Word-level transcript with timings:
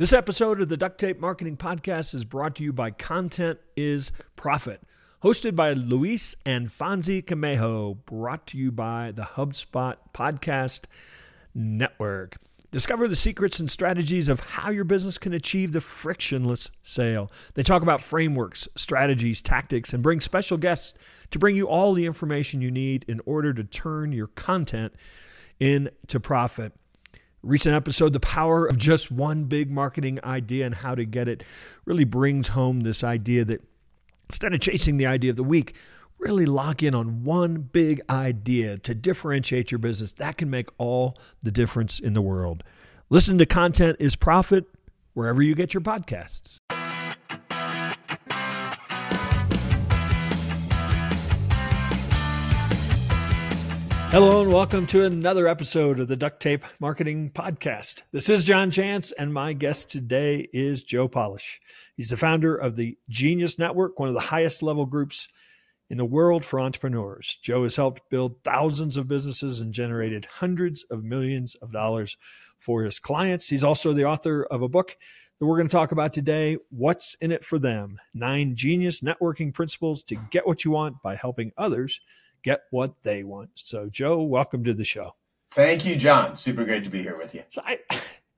This 0.00 0.14
episode 0.14 0.62
of 0.62 0.70
the 0.70 0.78
Duct 0.78 0.98
Tape 0.98 1.20
Marketing 1.20 1.58
Podcast 1.58 2.14
is 2.14 2.24
brought 2.24 2.54
to 2.54 2.64
you 2.64 2.72
by 2.72 2.90
Content 2.90 3.58
is 3.76 4.12
Profit, 4.34 4.80
hosted 5.22 5.54
by 5.54 5.74
Luis 5.74 6.34
and 6.46 6.68
Fonzie 6.68 7.22
Camejo, 7.22 7.98
brought 8.06 8.46
to 8.46 8.56
you 8.56 8.72
by 8.72 9.12
the 9.14 9.24
HubSpot 9.24 9.96
Podcast 10.14 10.84
Network. 11.54 12.38
Discover 12.70 13.08
the 13.08 13.14
secrets 13.14 13.60
and 13.60 13.70
strategies 13.70 14.30
of 14.30 14.40
how 14.40 14.70
your 14.70 14.84
business 14.84 15.18
can 15.18 15.34
achieve 15.34 15.72
the 15.72 15.82
frictionless 15.82 16.70
sale. 16.82 17.30
They 17.52 17.62
talk 17.62 17.82
about 17.82 18.00
frameworks, 18.00 18.68
strategies, 18.76 19.42
tactics, 19.42 19.92
and 19.92 20.02
bring 20.02 20.22
special 20.22 20.56
guests 20.56 20.94
to 21.30 21.38
bring 21.38 21.56
you 21.56 21.68
all 21.68 21.92
the 21.92 22.06
information 22.06 22.62
you 22.62 22.70
need 22.70 23.04
in 23.06 23.20
order 23.26 23.52
to 23.52 23.64
turn 23.64 24.12
your 24.12 24.28
content 24.28 24.94
into 25.58 26.18
profit 26.18 26.72
recent 27.42 27.74
episode, 27.74 28.12
The 28.12 28.20
Power 28.20 28.66
of 28.66 28.76
Just 28.76 29.10
One 29.10 29.44
Big 29.44 29.70
Marketing 29.70 30.18
Idea 30.24 30.66
and 30.66 30.74
How 30.74 30.94
to 30.94 31.04
Get 31.04 31.28
It, 31.28 31.42
really 31.84 32.04
brings 32.04 32.48
home 32.48 32.80
this 32.80 33.02
idea 33.02 33.44
that 33.46 33.62
instead 34.28 34.54
of 34.54 34.60
chasing 34.60 34.96
the 34.96 35.06
idea 35.06 35.30
of 35.30 35.36
the 35.36 35.42
week, 35.42 35.74
really 36.18 36.46
lock 36.46 36.82
in 36.82 36.94
on 36.94 37.24
one 37.24 37.56
big 37.56 38.00
idea 38.10 38.76
to 38.78 38.94
differentiate 38.94 39.70
your 39.70 39.78
business. 39.78 40.12
That 40.12 40.36
can 40.36 40.50
make 40.50 40.68
all 40.78 41.18
the 41.42 41.50
difference 41.50 41.98
in 41.98 42.12
the 42.12 42.22
world. 42.22 42.62
Listen 43.08 43.38
to 43.38 43.46
Content 43.46 43.96
is 43.98 44.14
Profit 44.16 44.66
wherever 45.14 45.42
you 45.42 45.54
get 45.54 45.74
your 45.74 45.80
podcasts. 45.80 46.59
Hello 54.10 54.42
and 54.42 54.52
welcome 54.52 54.88
to 54.88 55.04
another 55.04 55.46
episode 55.46 56.00
of 56.00 56.08
the 56.08 56.16
Duct 56.16 56.42
Tape 56.42 56.64
Marketing 56.80 57.30
Podcast. 57.30 58.02
This 58.10 58.28
is 58.28 58.42
John 58.42 58.72
Jantsch, 58.72 59.12
and 59.16 59.32
my 59.32 59.52
guest 59.52 59.88
today 59.88 60.48
is 60.52 60.82
Joe 60.82 61.06
Polish. 61.06 61.60
He's 61.96 62.08
the 62.08 62.16
founder 62.16 62.56
of 62.56 62.74
the 62.74 62.98
Genius 63.08 63.56
Network, 63.56 64.00
one 64.00 64.08
of 64.08 64.16
the 64.16 64.20
highest 64.20 64.64
level 64.64 64.84
groups 64.84 65.28
in 65.88 65.96
the 65.96 66.04
world 66.04 66.44
for 66.44 66.58
entrepreneurs. 66.58 67.38
Joe 67.40 67.62
has 67.62 67.76
helped 67.76 68.10
build 68.10 68.42
thousands 68.42 68.96
of 68.96 69.06
businesses 69.06 69.60
and 69.60 69.72
generated 69.72 70.24
hundreds 70.24 70.82
of 70.90 71.04
millions 71.04 71.54
of 71.62 71.70
dollars 71.70 72.16
for 72.58 72.82
his 72.82 72.98
clients. 72.98 73.48
He's 73.48 73.62
also 73.62 73.92
the 73.92 74.06
author 74.06 74.44
of 74.50 74.60
a 74.60 74.68
book 74.68 74.96
that 75.38 75.46
we're 75.46 75.56
going 75.56 75.68
to 75.68 75.72
talk 75.72 75.92
about 75.92 76.12
today 76.12 76.58
What's 76.70 77.14
in 77.20 77.30
It 77.30 77.44
for 77.44 77.60
Them? 77.60 78.00
Nine 78.12 78.56
Genius 78.56 79.02
Networking 79.02 79.54
Principles 79.54 80.02
to 80.02 80.16
Get 80.32 80.48
What 80.48 80.64
You 80.64 80.72
Want 80.72 81.00
by 81.00 81.14
Helping 81.14 81.52
Others 81.56 82.00
get 82.42 82.62
what 82.70 82.94
they 83.02 83.22
want. 83.22 83.50
So, 83.54 83.88
Joe, 83.88 84.22
welcome 84.22 84.64
to 84.64 84.74
the 84.74 84.84
show. 84.84 85.14
Thank 85.52 85.84
you, 85.84 85.96
John. 85.96 86.36
Super 86.36 86.64
great 86.64 86.84
to 86.84 86.90
be 86.90 87.02
here 87.02 87.18
with 87.18 87.34
you. 87.34 87.42
So 87.48 87.62
I, 87.64 87.80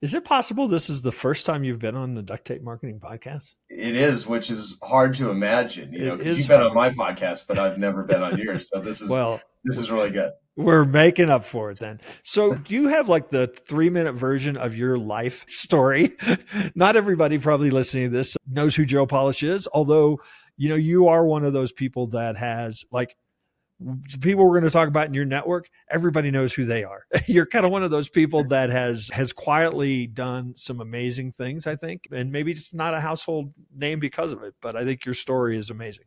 is 0.01 0.13
it 0.13 0.25
possible 0.25 0.67
this 0.67 0.89
is 0.89 1.01
the 1.01 1.11
first 1.11 1.45
time 1.45 1.63
you've 1.63 1.79
been 1.79 1.95
on 1.95 2.15
the 2.15 2.23
Duct 2.23 2.45
Tape 2.45 2.63
Marketing 2.63 2.99
Podcast? 2.99 3.53
It 3.69 3.95
is, 3.95 4.27
which 4.27 4.49
is 4.49 4.77
hard 4.83 5.15
to 5.15 5.29
imagine. 5.29 5.93
You 5.93 6.05
know, 6.05 6.15
you've 6.19 6.47
been 6.47 6.61
on 6.61 6.73
my 6.73 6.89
podcast, 6.89 7.47
but 7.47 7.59
I've 7.59 7.77
never 7.77 8.03
been 8.03 8.21
on 8.21 8.37
yours. 8.37 8.69
So 8.73 8.81
this 8.81 8.99
is 8.99 9.09
well, 9.09 9.39
this 9.63 9.77
is 9.77 9.91
really 9.91 10.09
good. 10.09 10.33
We're 10.55 10.85
making 10.85 11.29
up 11.29 11.45
for 11.45 11.71
it 11.71 11.79
then. 11.79 12.01
So, 12.23 12.53
do 12.53 12.75
you 12.75 12.89
have 12.89 13.09
like 13.09 13.29
the 13.29 13.47
three 13.67 13.89
minute 13.89 14.13
version 14.13 14.57
of 14.57 14.75
your 14.75 14.97
life 14.97 15.45
story? 15.47 16.17
Not 16.75 16.95
everybody 16.95 17.37
probably 17.37 17.71
listening 17.71 18.11
to 18.11 18.17
this 18.17 18.35
knows 18.47 18.75
who 18.75 18.85
Joe 18.85 19.05
Polish 19.05 19.41
is, 19.41 19.67
although 19.73 20.19
you 20.57 20.69
know 20.69 20.75
you 20.75 21.07
are 21.07 21.25
one 21.25 21.45
of 21.45 21.53
those 21.53 21.71
people 21.71 22.07
that 22.07 22.37
has 22.37 22.83
like 22.91 23.15
people 24.21 24.45
we're 24.45 24.59
going 24.59 24.63
to 24.63 24.69
talk 24.69 24.87
about 24.87 25.07
in 25.07 25.13
your 25.13 25.25
network 25.25 25.69
everybody 25.89 26.31
knows 26.31 26.53
who 26.53 26.65
they 26.65 26.83
are. 26.83 27.03
You're 27.27 27.45
kind 27.45 27.65
of 27.65 27.71
one 27.71 27.83
of 27.83 27.91
those 27.91 28.09
people 28.09 28.43
that 28.45 28.69
has 28.69 29.09
has 29.13 29.33
quietly 29.33 30.07
done 30.07 30.53
some 30.55 30.81
amazing 30.81 31.31
things 31.31 31.67
i 31.67 31.75
think 31.75 32.07
and 32.11 32.31
maybe 32.31 32.51
it's 32.51 32.73
not 32.73 32.93
a 32.93 32.99
household 32.99 33.53
name 33.75 33.99
because 33.99 34.31
of 34.31 34.43
it 34.43 34.53
but 34.61 34.75
i 34.75 34.83
think 34.83 35.05
your 35.05 35.15
story 35.15 35.57
is 35.57 35.69
amazing. 35.69 36.05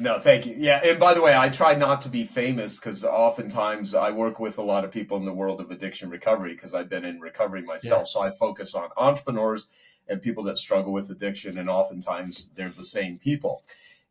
No 0.00 0.18
thank 0.18 0.44
you. 0.46 0.54
Yeah 0.58 0.80
and 0.84 0.98
by 0.98 1.14
the 1.14 1.22
way 1.22 1.36
i 1.36 1.48
try 1.48 1.74
not 1.74 2.00
to 2.02 2.08
be 2.08 2.24
famous 2.24 2.78
because 2.78 3.04
oftentimes 3.04 3.94
i 3.94 4.10
work 4.10 4.40
with 4.40 4.58
a 4.58 4.62
lot 4.62 4.84
of 4.84 4.90
people 4.90 5.16
in 5.16 5.24
the 5.24 5.32
world 5.32 5.60
of 5.60 5.70
addiction 5.70 6.10
recovery 6.10 6.54
because 6.54 6.74
i've 6.74 6.88
been 6.88 7.04
in 7.04 7.20
recovery 7.20 7.62
myself. 7.62 8.02
Yeah. 8.08 8.12
so 8.12 8.22
i 8.22 8.30
focus 8.30 8.74
on 8.74 8.88
entrepreneurs 8.96 9.68
and 10.08 10.20
people 10.20 10.44
that 10.44 10.58
struggle 10.58 10.92
with 10.92 11.10
addiction 11.10 11.58
and 11.58 11.70
oftentimes 11.70 12.50
they're 12.54 12.74
the 12.76 12.84
same 12.84 13.18
people 13.18 13.62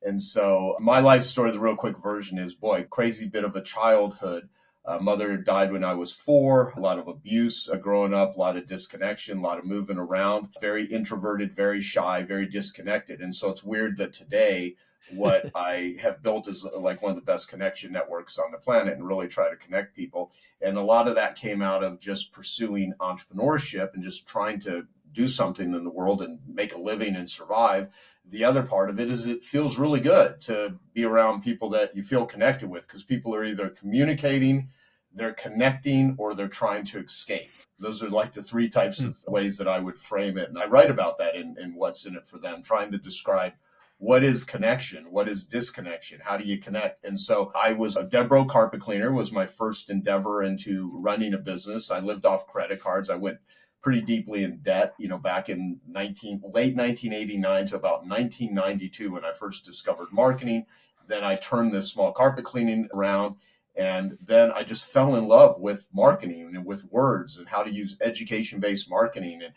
and 0.06 0.22
so 0.22 0.76
my 0.80 1.00
life 1.00 1.24
story, 1.24 1.52
the 1.52 1.60
real 1.60 1.76
quick 1.76 1.98
version 1.98 2.38
is 2.38 2.54
boy, 2.54 2.86
crazy 2.90 3.28
bit 3.28 3.44
of 3.44 3.56
a 3.56 3.62
childhood. 3.62 4.50
Uh, 4.86 5.00
mother 5.00 5.38
died 5.38 5.72
when 5.72 5.84
I 5.84 5.94
was 5.94 6.12
four, 6.12 6.74
a 6.76 6.80
lot 6.80 7.00
of 7.00 7.08
abuse 7.08 7.70
uh, 7.70 7.78
growing 7.78 8.14
up, 8.14 8.36
a 8.36 8.40
lot 8.40 8.58
of 8.58 8.68
disconnection, 8.68 9.38
a 9.38 9.42
lot 9.42 9.58
of 9.58 9.64
moving 9.64 9.98
around, 9.98 10.50
very 10.60 10.86
introverted, 10.86 11.56
very 11.56 11.80
shy, 11.80 12.22
very 12.24 12.46
disconnected. 12.46 13.22
And 13.22 13.34
so 13.34 13.50
it's 13.50 13.64
weird 13.64 13.96
that 13.98 14.12
today, 14.12 14.76
what 15.12 15.50
I 15.56 15.96
have 16.02 16.22
built 16.22 16.50
is 16.50 16.66
uh, 16.66 16.78
like 16.80 17.02
one 17.02 17.12
of 17.12 17.16
the 17.16 17.22
best 17.22 17.48
connection 17.48 17.94
networks 17.94 18.38
on 18.38 18.52
the 18.52 18.58
planet 18.58 18.96
and 18.96 19.08
really 19.08 19.30
try 19.30 19.50
to 19.50 19.56
connect 19.56 19.96
people. 19.96 20.34
And 20.62 20.78
a 20.78 20.84
lot 20.84 21.08
of 21.08 21.16
that 21.16 21.38
came 21.38 21.62
out 21.62 21.82
of 21.82 22.02
just 22.02 22.34
pursuing 22.34 22.94
entrepreneurship 23.00 23.94
and 23.94 24.04
just 24.04 24.28
trying 24.28 24.60
to 24.62 24.86
do 25.14 25.30
something 25.30 25.74
in 25.74 25.84
the 25.86 25.90
world 25.90 26.22
and 26.22 26.40
make 26.46 26.76
a 26.76 26.82
living 26.82 27.16
and 27.16 27.30
survive 27.30 27.88
the 28.30 28.44
other 28.44 28.64
part 28.64 28.90
of 28.90 29.00
it 29.00 29.10
is 29.10 29.28
it 29.28 29.44
feels 29.44 29.78
really 29.78 30.00
good 30.00 30.40
to 30.42 30.76
be 30.94 31.04
around 31.04 31.44
people 31.44 31.70
that 31.72 31.96
you 31.96 32.04
feel 32.04 32.26
connected 32.26 32.70
with 32.70 32.88
because 32.88 33.04
people 33.04 33.36
are 33.36 33.44
either 33.44 33.70
communicating, 33.70 34.70
they're 35.14 35.34
connecting, 35.34 36.16
or 36.18 36.34
they're 36.34 36.48
trying 36.48 36.86
to 36.86 37.00
escape. 37.00 37.52
Those 37.80 38.02
are 38.02 38.10
like 38.10 38.34
the 38.34 38.42
three 38.42 38.70
types 38.70 39.00
of 39.00 39.18
hmm. 39.26 39.32
ways 39.32 39.58
that 39.58 39.68
I 39.68 39.80
would 39.80 40.00
frame 40.00 40.38
it. 40.38 40.50
And 40.50 40.58
I 40.58 40.66
write 40.66 40.90
about 40.90 41.18
that 41.20 41.36
in, 41.36 41.56
in 41.60 41.76
What's 41.76 42.06
in 42.06 42.16
It 42.16 42.26
for 42.26 42.40
Them, 42.40 42.64
trying 42.64 42.92
to 42.92 42.98
describe 42.98 43.54
what 44.04 44.22
is 44.22 44.44
connection 44.44 45.10
what 45.12 45.30
is 45.30 45.46
disconnection 45.46 46.20
how 46.26 46.36
do 46.36 46.44
you 46.44 46.58
connect 46.58 47.06
and 47.06 47.18
so 47.18 47.54
i 47.56 47.72
was 47.72 47.96
a 47.96 48.04
debro 48.04 48.46
carpet 48.46 48.82
cleaner 48.82 49.14
was 49.14 49.32
my 49.32 49.46
first 49.46 49.90
endeavor 49.90 50.44
into 50.44 50.92
running 50.96 51.34
a 51.34 51.38
business 51.38 51.90
i 51.90 52.00
lived 52.00 52.26
off 52.26 52.46
credit 52.46 52.82
cards 52.82 53.10
i 53.10 53.16
went 53.16 53.38
pretty 53.84 54.02
deeply 54.02 54.44
in 54.44 54.58
debt, 54.60 54.96
you 54.98 55.10
know, 55.10 55.18
back 55.18 55.50
in 55.50 55.80
19, 55.88 56.42
late 56.46 56.76
1989 56.76 57.68
to 57.68 57.76
about 57.76 58.08
1992 58.08 59.12
when 59.12 59.26
I 59.26 59.34
first 59.34 59.66
discovered 59.66 60.08
marketing. 60.12 60.66
Then 61.08 61.24
I 61.24 61.36
turned 61.36 61.74
this 61.74 61.92
small 61.92 62.14
carpet 62.14 62.46
cleaning 62.46 62.88
around. 62.94 63.36
And 63.76 64.18
then 64.26 64.52
I 64.52 64.64
just 64.64 64.86
fell 64.86 65.16
in 65.16 65.28
love 65.28 65.60
with 65.60 65.88
marketing 65.94 66.54
and 66.56 66.66
with 66.66 66.86
words 66.92 67.40
and 67.40 67.48
how 67.48 67.64
to 67.64 67.72
use 67.72 67.98
education 68.02 68.60
based 68.60 68.90
marketing. 68.90 69.42
And 69.44 69.54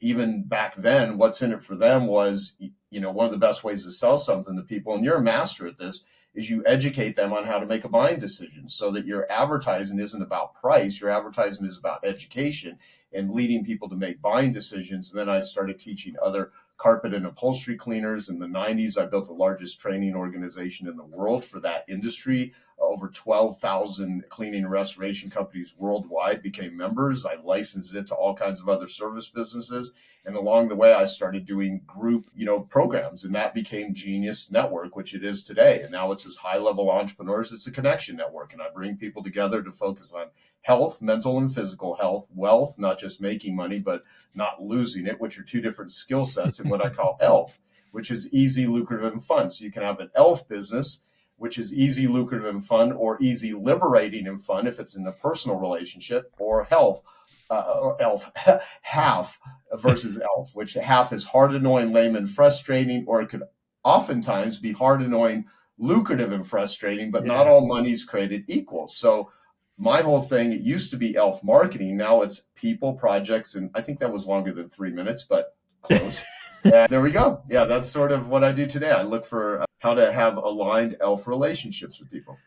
even 0.00 0.42
back 0.42 0.74
then, 0.74 1.16
what's 1.16 1.42
in 1.42 1.52
it 1.52 1.62
for 1.62 1.76
them 1.76 2.06
was, 2.06 2.56
you 2.90 3.00
know, 3.00 3.10
one 3.10 3.24
of 3.24 3.32
the 3.32 3.38
best 3.38 3.64
ways 3.64 3.84
to 3.84 3.92
sell 3.92 4.18
something 4.18 4.56
to 4.56 4.62
people. 4.62 4.94
And 4.94 5.04
you're 5.04 5.16
a 5.16 5.22
master 5.22 5.66
at 5.66 5.78
this 5.78 6.04
is 6.34 6.48
you 6.48 6.62
educate 6.66 7.16
them 7.16 7.32
on 7.32 7.44
how 7.44 7.58
to 7.58 7.66
make 7.66 7.84
a 7.84 7.88
buying 7.88 8.18
decision 8.18 8.68
so 8.68 8.90
that 8.90 9.06
your 9.06 9.30
advertising 9.30 9.98
isn't 9.98 10.22
about 10.22 10.54
price 10.54 11.00
your 11.00 11.10
advertising 11.10 11.66
is 11.66 11.76
about 11.76 12.04
education 12.04 12.78
and 13.12 13.32
leading 13.32 13.64
people 13.64 13.88
to 13.88 13.96
make 13.96 14.22
buying 14.22 14.52
decisions. 14.52 15.10
And 15.10 15.20
then 15.20 15.28
I 15.28 15.40
started 15.40 15.78
teaching 15.78 16.16
other 16.22 16.52
carpet 16.78 17.14
and 17.14 17.26
upholstery 17.26 17.76
cleaners 17.76 18.28
in 18.28 18.38
the 18.38 18.46
90s. 18.46 18.98
I 18.98 19.06
built 19.06 19.26
the 19.26 19.34
largest 19.34 19.78
training 19.80 20.14
organization 20.14 20.88
in 20.88 20.96
the 20.96 21.04
world 21.04 21.44
for 21.44 21.60
that 21.60 21.84
industry. 21.88 22.52
Over 22.82 23.08
12,000 23.08 24.24
cleaning 24.28 24.64
and 24.64 24.70
restoration 24.70 25.30
companies 25.30 25.74
worldwide 25.78 26.42
became 26.42 26.76
members. 26.76 27.24
I 27.24 27.36
licensed 27.42 27.94
it 27.94 28.08
to 28.08 28.14
all 28.14 28.34
kinds 28.34 28.60
of 28.60 28.68
other 28.68 28.88
service 28.88 29.28
businesses. 29.28 29.94
And 30.26 30.36
along 30.36 30.68
the 30.68 30.76
way, 30.76 30.92
I 30.92 31.04
started 31.04 31.46
doing 31.46 31.82
group, 31.86 32.26
you 32.34 32.44
know, 32.44 32.60
programs, 32.60 33.24
and 33.24 33.34
that 33.34 33.54
became 33.54 33.94
Genius 33.94 34.50
Network, 34.50 34.94
which 34.94 35.14
it 35.14 35.24
is 35.24 35.42
today. 35.42 35.82
And 35.82 35.90
now 35.90 36.12
it's 36.12 36.26
as 36.26 36.36
high 36.36 36.58
level 36.58 36.90
entrepreneurs. 36.90 37.52
It's 37.52 37.66
a 37.66 37.72
connection 37.72 38.16
network, 38.16 38.52
and 38.52 38.60
I 38.60 38.66
bring 38.74 38.96
people 38.96 39.22
together 39.22 39.62
to 39.62 39.72
focus 39.72 40.12
on 40.12 40.26
health, 40.62 41.00
mental 41.02 41.38
and 41.38 41.52
physical 41.52 41.96
health, 41.96 42.28
wealth, 42.34 42.78
not 42.78 42.98
just 42.98 43.20
making 43.20 43.56
money, 43.56 43.80
but 43.80 44.02
not 44.34 44.62
losing 44.62 45.06
it, 45.06 45.20
which 45.20 45.38
are 45.38 45.44
two 45.44 45.60
different 45.60 45.92
skill 45.92 46.24
sets 46.24 46.60
in 46.60 46.68
what 46.68 46.84
I 46.84 46.90
call 46.90 47.18
ELF, 47.20 47.58
which 47.90 48.10
is 48.10 48.32
easy, 48.32 48.66
lucrative, 48.66 49.12
and 49.12 49.24
fun. 49.24 49.50
So 49.50 49.64
you 49.64 49.72
can 49.72 49.82
have 49.82 50.00
an 50.00 50.10
ELF 50.14 50.48
business, 50.48 51.02
which 51.42 51.58
is 51.58 51.74
easy, 51.74 52.06
lucrative, 52.06 52.46
and 52.46 52.64
fun, 52.64 52.92
or 52.92 53.20
easy, 53.20 53.52
liberating, 53.52 54.28
and 54.28 54.40
fun 54.40 54.64
if 54.64 54.78
it's 54.78 54.94
in 54.94 55.02
the 55.02 55.10
personal 55.10 55.58
relationship, 55.58 56.32
or 56.38 56.62
health. 56.62 57.02
Uh, 57.50 57.80
or 57.82 58.00
elf 58.00 58.30
half 58.80 59.38
versus 59.74 60.18
elf, 60.36 60.52
which 60.54 60.72
half 60.72 61.12
is 61.12 61.24
hard, 61.24 61.52
annoying, 61.52 61.92
lame, 61.92 62.16
and 62.16 62.30
frustrating, 62.30 63.04
or 63.06 63.20
it 63.20 63.28
could 63.28 63.42
oftentimes 63.84 64.58
be 64.58 64.72
hard, 64.72 65.02
annoying, 65.02 65.44
lucrative, 65.76 66.32
and 66.32 66.46
frustrating, 66.46 67.10
but 67.10 67.26
yeah. 67.26 67.34
not 67.34 67.46
all 67.46 67.66
money's 67.66 68.04
created 68.04 68.44
equal. 68.48 68.88
So 68.88 69.30
my 69.76 70.00
whole 70.00 70.22
thing, 70.22 70.52
it 70.52 70.60
used 70.60 70.90
to 70.92 70.96
be 70.96 71.16
elf 71.16 71.42
marketing. 71.42 71.96
Now 71.96 72.22
it's 72.22 72.44
people, 72.54 72.94
projects, 72.94 73.54
and 73.54 73.68
I 73.74 73.82
think 73.82 73.98
that 73.98 74.12
was 74.12 74.26
longer 74.26 74.52
than 74.52 74.68
three 74.68 74.92
minutes, 74.92 75.26
but 75.28 75.56
close. 75.82 76.22
and 76.64 76.88
there 76.88 77.00
we 77.02 77.10
go. 77.10 77.42
Yeah, 77.50 77.64
that's 77.64 77.90
sort 77.90 78.12
of 78.12 78.28
what 78.28 78.44
I 78.44 78.52
do 78.52 78.64
today. 78.64 78.92
I 78.92 79.02
look 79.02 79.26
for 79.26 79.60
uh, 79.60 79.66
how 79.82 79.94
to 79.94 80.12
have 80.12 80.36
aligned 80.36 80.96
elf 81.00 81.26
relationships 81.26 81.98
with 81.98 82.08
people. 82.10 82.38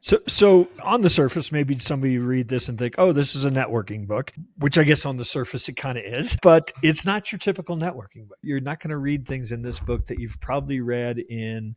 So, 0.00 0.20
so 0.26 0.68
on 0.82 1.00
the 1.00 1.08
surface, 1.08 1.50
maybe 1.50 1.78
somebody 1.78 2.18
read 2.18 2.48
this 2.48 2.68
and 2.68 2.78
think, 2.78 2.96
"Oh, 2.98 3.12
this 3.12 3.34
is 3.34 3.46
a 3.46 3.50
networking 3.50 4.06
book," 4.06 4.34
which 4.58 4.76
I 4.76 4.84
guess 4.84 5.06
on 5.06 5.16
the 5.16 5.24
surface 5.24 5.66
it 5.70 5.76
kind 5.76 5.96
of 5.96 6.04
is, 6.04 6.36
but 6.42 6.72
it's 6.82 7.06
not 7.06 7.32
your 7.32 7.38
typical 7.38 7.78
networking 7.78 8.28
book. 8.28 8.36
You're 8.42 8.60
not 8.60 8.80
going 8.80 8.90
to 8.90 8.98
read 8.98 9.26
things 9.26 9.50
in 9.50 9.62
this 9.62 9.78
book 9.78 10.08
that 10.08 10.18
you've 10.18 10.38
probably 10.40 10.80
read 10.80 11.18
in 11.18 11.74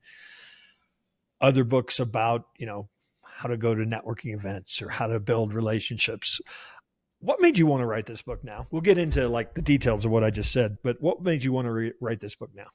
other 1.39 1.63
books 1.63 2.01
about, 2.01 2.47
you 2.57 2.65
know, 2.65 2.89
how 3.23 3.47
to 3.47 3.55
go 3.55 3.73
to 3.73 3.85
networking 3.85 4.33
events 4.33 4.81
or 4.81 4.89
how 4.89 5.07
to 5.07 5.21
build 5.21 5.53
relationships. 5.53 6.41
What 7.19 7.41
made 7.41 7.57
you 7.57 7.65
want 7.65 7.81
to 7.81 7.85
write 7.85 8.07
this 8.07 8.23
book 8.23 8.43
now? 8.43 8.67
We'll 8.71 8.81
get 8.81 8.97
into 8.97 9.29
like 9.29 9.53
the 9.53 9.61
details 9.61 10.03
of 10.03 10.11
what 10.11 10.25
I 10.25 10.31
just 10.31 10.51
said, 10.51 10.79
but 10.83 10.97
what 10.99 11.21
made 11.21 11.45
you 11.45 11.53
want 11.53 11.65
to 11.65 11.71
re- 11.71 11.93
write 12.01 12.19
this 12.19 12.35
book 12.35 12.49
now? 12.53 12.67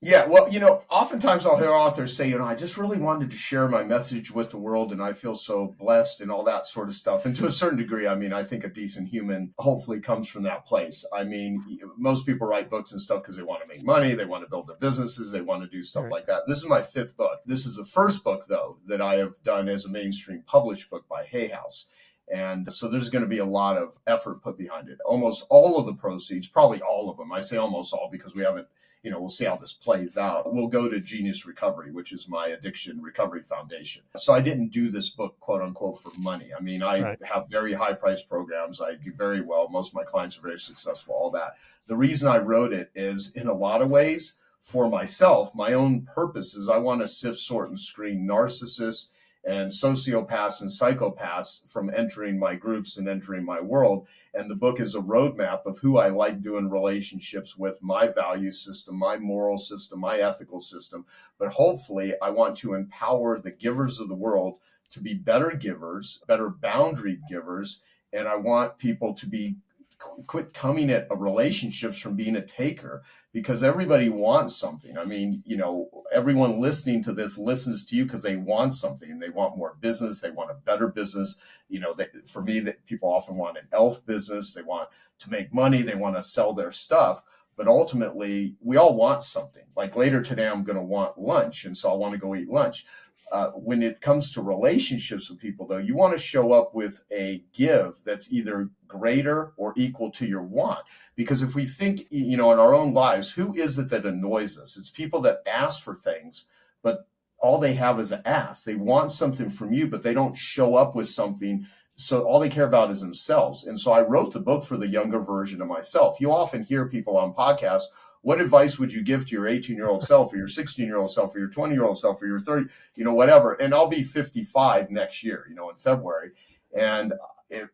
Yeah, 0.00 0.26
well, 0.26 0.48
you 0.48 0.60
know, 0.60 0.84
oftentimes 0.88 1.44
I'll 1.44 1.56
hear 1.56 1.70
authors 1.70 2.16
say, 2.16 2.28
you 2.28 2.38
know, 2.38 2.44
I 2.44 2.54
just 2.54 2.78
really 2.78 2.98
wanted 2.98 3.32
to 3.32 3.36
share 3.36 3.66
my 3.66 3.82
message 3.82 4.30
with 4.30 4.52
the 4.52 4.56
world 4.56 4.92
and 4.92 5.02
I 5.02 5.12
feel 5.12 5.34
so 5.34 5.74
blessed 5.76 6.20
and 6.20 6.30
all 6.30 6.44
that 6.44 6.68
sort 6.68 6.86
of 6.86 6.94
stuff. 6.94 7.26
And 7.26 7.34
to 7.34 7.46
a 7.46 7.50
certain 7.50 7.78
degree, 7.78 8.06
I 8.06 8.14
mean, 8.14 8.32
I 8.32 8.44
think 8.44 8.62
a 8.62 8.68
decent 8.68 9.08
human 9.08 9.52
hopefully 9.58 9.98
comes 9.98 10.28
from 10.28 10.44
that 10.44 10.66
place. 10.66 11.04
I 11.12 11.24
mean, 11.24 11.80
most 11.96 12.26
people 12.26 12.46
write 12.46 12.70
books 12.70 12.92
and 12.92 13.00
stuff 13.00 13.22
because 13.22 13.36
they 13.36 13.42
want 13.42 13.62
to 13.62 13.66
make 13.66 13.84
money, 13.84 14.14
they 14.14 14.24
want 14.24 14.44
to 14.44 14.50
build 14.50 14.68
their 14.68 14.76
businesses, 14.76 15.32
they 15.32 15.40
want 15.40 15.64
to 15.64 15.68
do 15.68 15.82
stuff 15.82 16.04
right. 16.04 16.12
like 16.12 16.26
that. 16.26 16.42
This 16.46 16.58
is 16.58 16.68
my 16.68 16.80
fifth 16.80 17.16
book. 17.16 17.40
This 17.44 17.66
is 17.66 17.74
the 17.74 17.84
first 17.84 18.22
book, 18.22 18.44
though, 18.48 18.78
that 18.86 19.00
I 19.00 19.16
have 19.16 19.42
done 19.42 19.68
as 19.68 19.84
a 19.84 19.88
mainstream 19.88 20.44
published 20.46 20.90
book 20.90 21.08
by 21.08 21.24
Hay 21.24 21.48
House. 21.48 21.86
And 22.32 22.72
so 22.72 22.88
there's 22.88 23.10
going 23.10 23.24
to 23.24 23.28
be 23.28 23.38
a 23.38 23.44
lot 23.44 23.76
of 23.76 23.98
effort 24.06 24.42
put 24.42 24.58
behind 24.58 24.90
it. 24.90 24.98
Almost 25.04 25.46
all 25.50 25.76
of 25.76 25.86
the 25.86 25.94
proceeds, 25.94 26.46
probably 26.46 26.80
all 26.82 27.10
of 27.10 27.16
them, 27.16 27.32
I 27.32 27.40
say 27.40 27.56
almost 27.56 27.92
all 27.92 28.10
because 28.12 28.34
we 28.34 28.44
haven't 28.44 28.68
you 29.02 29.10
know, 29.10 29.20
we'll 29.20 29.28
see 29.28 29.44
how 29.44 29.56
this 29.56 29.72
plays 29.72 30.16
out. 30.16 30.52
We'll 30.52 30.66
go 30.66 30.88
to 30.88 31.00
Genius 31.00 31.46
Recovery, 31.46 31.92
which 31.92 32.12
is 32.12 32.28
my 32.28 32.48
addiction 32.48 33.00
recovery 33.00 33.42
foundation. 33.42 34.02
So 34.16 34.32
I 34.34 34.40
didn't 34.40 34.68
do 34.68 34.90
this 34.90 35.08
book, 35.08 35.38
quote 35.40 35.62
unquote, 35.62 36.02
for 36.02 36.10
money. 36.18 36.50
I 36.56 36.60
mean, 36.60 36.82
I 36.82 37.00
right. 37.00 37.18
have 37.24 37.48
very 37.48 37.72
high 37.72 37.92
price 37.92 38.22
programs. 38.22 38.80
I 38.80 38.94
do 38.94 39.12
very 39.12 39.40
well. 39.40 39.68
Most 39.68 39.90
of 39.90 39.94
my 39.94 40.04
clients 40.04 40.36
are 40.38 40.42
very 40.42 40.58
successful, 40.58 41.14
all 41.14 41.30
that. 41.30 41.56
The 41.86 41.96
reason 41.96 42.28
I 42.28 42.38
wrote 42.38 42.72
it 42.72 42.90
is 42.94 43.32
in 43.34 43.46
a 43.46 43.54
lot 43.54 43.82
of 43.82 43.88
ways 43.88 44.38
for 44.60 44.88
myself, 44.88 45.54
my 45.54 45.72
own 45.72 46.02
purpose 46.02 46.54
is 46.54 46.68
I 46.68 46.78
want 46.78 47.00
to 47.00 47.06
sift, 47.06 47.38
sort, 47.38 47.68
and 47.68 47.78
screen 47.78 48.26
narcissists 48.26 49.10
and 49.48 49.70
sociopaths 49.70 50.60
and 50.60 50.68
psychopaths 50.68 51.66
from 51.66 51.90
entering 51.96 52.38
my 52.38 52.54
groups 52.54 52.98
and 52.98 53.08
entering 53.08 53.42
my 53.42 53.58
world. 53.58 54.06
And 54.34 54.50
the 54.50 54.54
book 54.54 54.78
is 54.78 54.94
a 54.94 55.00
roadmap 55.00 55.64
of 55.64 55.78
who 55.78 55.96
I 55.96 56.08
like 56.08 56.42
doing 56.42 56.68
relationships 56.68 57.56
with, 57.56 57.82
my 57.82 58.08
value 58.08 58.52
system, 58.52 58.96
my 58.96 59.16
moral 59.16 59.56
system, 59.56 60.00
my 60.00 60.18
ethical 60.18 60.60
system. 60.60 61.06
But 61.38 61.50
hopefully, 61.50 62.12
I 62.20 62.28
want 62.28 62.58
to 62.58 62.74
empower 62.74 63.40
the 63.40 63.50
givers 63.50 64.00
of 64.00 64.08
the 64.08 64.14
world 64.14 64.58
to 64.90 65.00
be 65.00 65.14
better 65.14 65.52
givers, 65.52 66.22
better 66.28 66.50
boundary 66.50 67.18
givers. 67.26 67.80
And 68.12 68.28
I 68.28 68.36
want 68.36 68.76
people 68.76 69.14
to 69.14 69.26
be 69.26 69.56
quit 69.98 70.52
coming 70.52 70.90
at 70.90 71.08
relationships 71.10 71.98
from 71.98 72.14
being 72.14 72.36
a 72.36 72.46
taker 72.46 73.02
because 73.32 73.62
everybody 73.62 74.08
wants 74.08 74.56
something. 74.56 74.96
I 74.96 75.04
mean, 75.04 75.42
you 75.44 75.56
know, 75.56 75.88
everyone 76.12 76.60
listening 76.60 77.02
to 77.04 77.12
this 77.12 77.36
listens 77.36 77.84
to 77.86 77.96
you 77.96 78.04
because 78.04 78.22
they 78.22 78.36
want 78.36 78.74
something. 78.74 79.18
They 79.18 79.30
want 79.30 79.56
more 79.56 79.76
business. 79.80 80.20
They 80.20 80.30
want 80.30 80.50
a 80.50 80.54
better 80.54 80.88
business. 80.88 81.38
You 81.68 81.80
know, 81.80 81.94
they, 81.94 82.06
for 82.24 82.42
me, 82.42 82.60
that 82.60 82.84
people 82.86 83.08
often 83.08 83.36
want 83.36 83.58
an 83.58 83.68
elf 83.72 84.04
business. 84.06 84.52
They 84.52 84.62
want 84.62 84.88
to 85.20 85.30
make 85.30 85.52
money. 85.52 85.82
They 85.82 85.94
want 85.94 86.16
to 86.16 86.22
sell 86.22 86.52
their 86.52 86.72
stuff. 86.72 87.22
But 87.56 87.66
ultimately, 87.66 88.54
we 88.60 88.76
all 88.76 88.94
want 88.94 89.24
something. 89.24 89.64
Like 89.76 89.96
later 89.96 90.22
today, 90.22 90.46
I'm 90.46 90.62
going 90.62 90.78
to 90.78 90.82
want 90.82 91.18
lunch, 91.18 91.64
and 91.64 91.76
so 91.76 91.90
I 91.90 91.96
want 91.96 92.14
to 92.14 92.20
go 92.20 92.36
eat 92.36 92.48
lunch 92.48 92.86
uh, 93.32 93.48
when 93.50 93.82
it 93.82 94.00
comes 94.00 94.32
to 94.32 94.42
relationships 94.42 95.28
with 95.28 95.38
people, 95.38 95.66
though, 95.66 95.78
you 95.78 95.94
want 95.94 96.16
to 96.16 96.22
show 96.22 96.52
up 96.52 96.74
with 96.74 97.02
a 97.12 97.42
give 97.52 98.00
that's 98.04 98.32
either 98.32 98.70
greater 98.88 99.52
or 99.56 99.74
equal 99.76 100.10
to 100.12 100.26
your 100.26 100.42
want. 100.42 100.80
Because 101.14 101.42
if 101.42 101.54
we 101.54 101.66
think, 101.66 102.06
you 102.10 102.36
know, 102.36 102.52
in 102.52 102.58
our 102.58 102.74
own 102.74 102.92
lives, 102.92 103.30
who 103.30 103.54
is 103.54 103.78
it 103.78 103.88
that 103.90 104.06
annoys 104.06 104.58
us? 104.58 104.76
It's 104.76 104.90
people 104.90 105.20
that 105.22 105.42
ask 105.46 105.82
for 105.82 105.94
things, 105.94 106.46
but 106.82 107.06
all 107.38 107.58
they 107.58 107.74
have 107.74 108.00
is 108.00 108.12
an 108.12 108.22
ask. 108.24 108.64
They 108.64 108.74
want 108.74 109.12
something 109.12 109.50
from 109.50 109.72
you, 109.72 109.86
but 109.86 110.02
they 110.02 110.14
don't 110.14 110.36
show 110.36 110.74
up 110.74 110.96
with 110.96 111.08
something. 111.08 111.66
So 111.94 112.22
all 112.22 112.40
they 112.40 112.48
care 112.48 112.66
about 112.66 112.90
is 112.90 113.00
themselves. 113.00 113.64
And 113.64 113.78
so 113.78 113.92
I 113.92 114.02
wrote 114.02 114.32
the 114.32 114.40
book 114.40 114.64
for 114.64 114.76
the 114.76 114.88
younger 114.88 115.20
version 115.20 115.62
of 115.62 115.68
myself. 115.68 116.20
You 116.20 116.32
often 116.32 116.62
hear 116.62 116.88
people 116.88 117.16
on 117.16 117.34
podcasts, 117.34 117.84
what 118.22 118.40
advice 118.40 118.78
would 118.78 118.92
you 118.92 119.02
give 119.02 119.26
to 119.26 119.32
your 119.32 119.46
18 119.46 119.76
year 119.76 119.88
old 119.88 120.04
self 120.04 120.32
or 120.32 120.36
your 120.36 120.48
16 120.48 120.86
year 120.86 120.98
old 120.98 121.10
self 121.10 121.34
or 121.34 121.38
your 121.38 121.48
20 121.48 121.74
year 121.74 121.84
old 121.84 121.98
self 121.98 122.20
or 122.20 122.26
your 122.26 122.40
30 122.40 122.70
you 122.94 123.04
know 123.04 123.14
whatever 123.14 123.54
and 123.54 123.74
i'll 123.74 123.88
be 123.88 124.02
55 124.02 124.90
next 124.90 125.22
year 125.22 125.46
you 125.48 125.54
know 125.54 125.70
in 125.70 125.76
february 125.76 126.32
and 126.76 127.14
if 127.50 127.68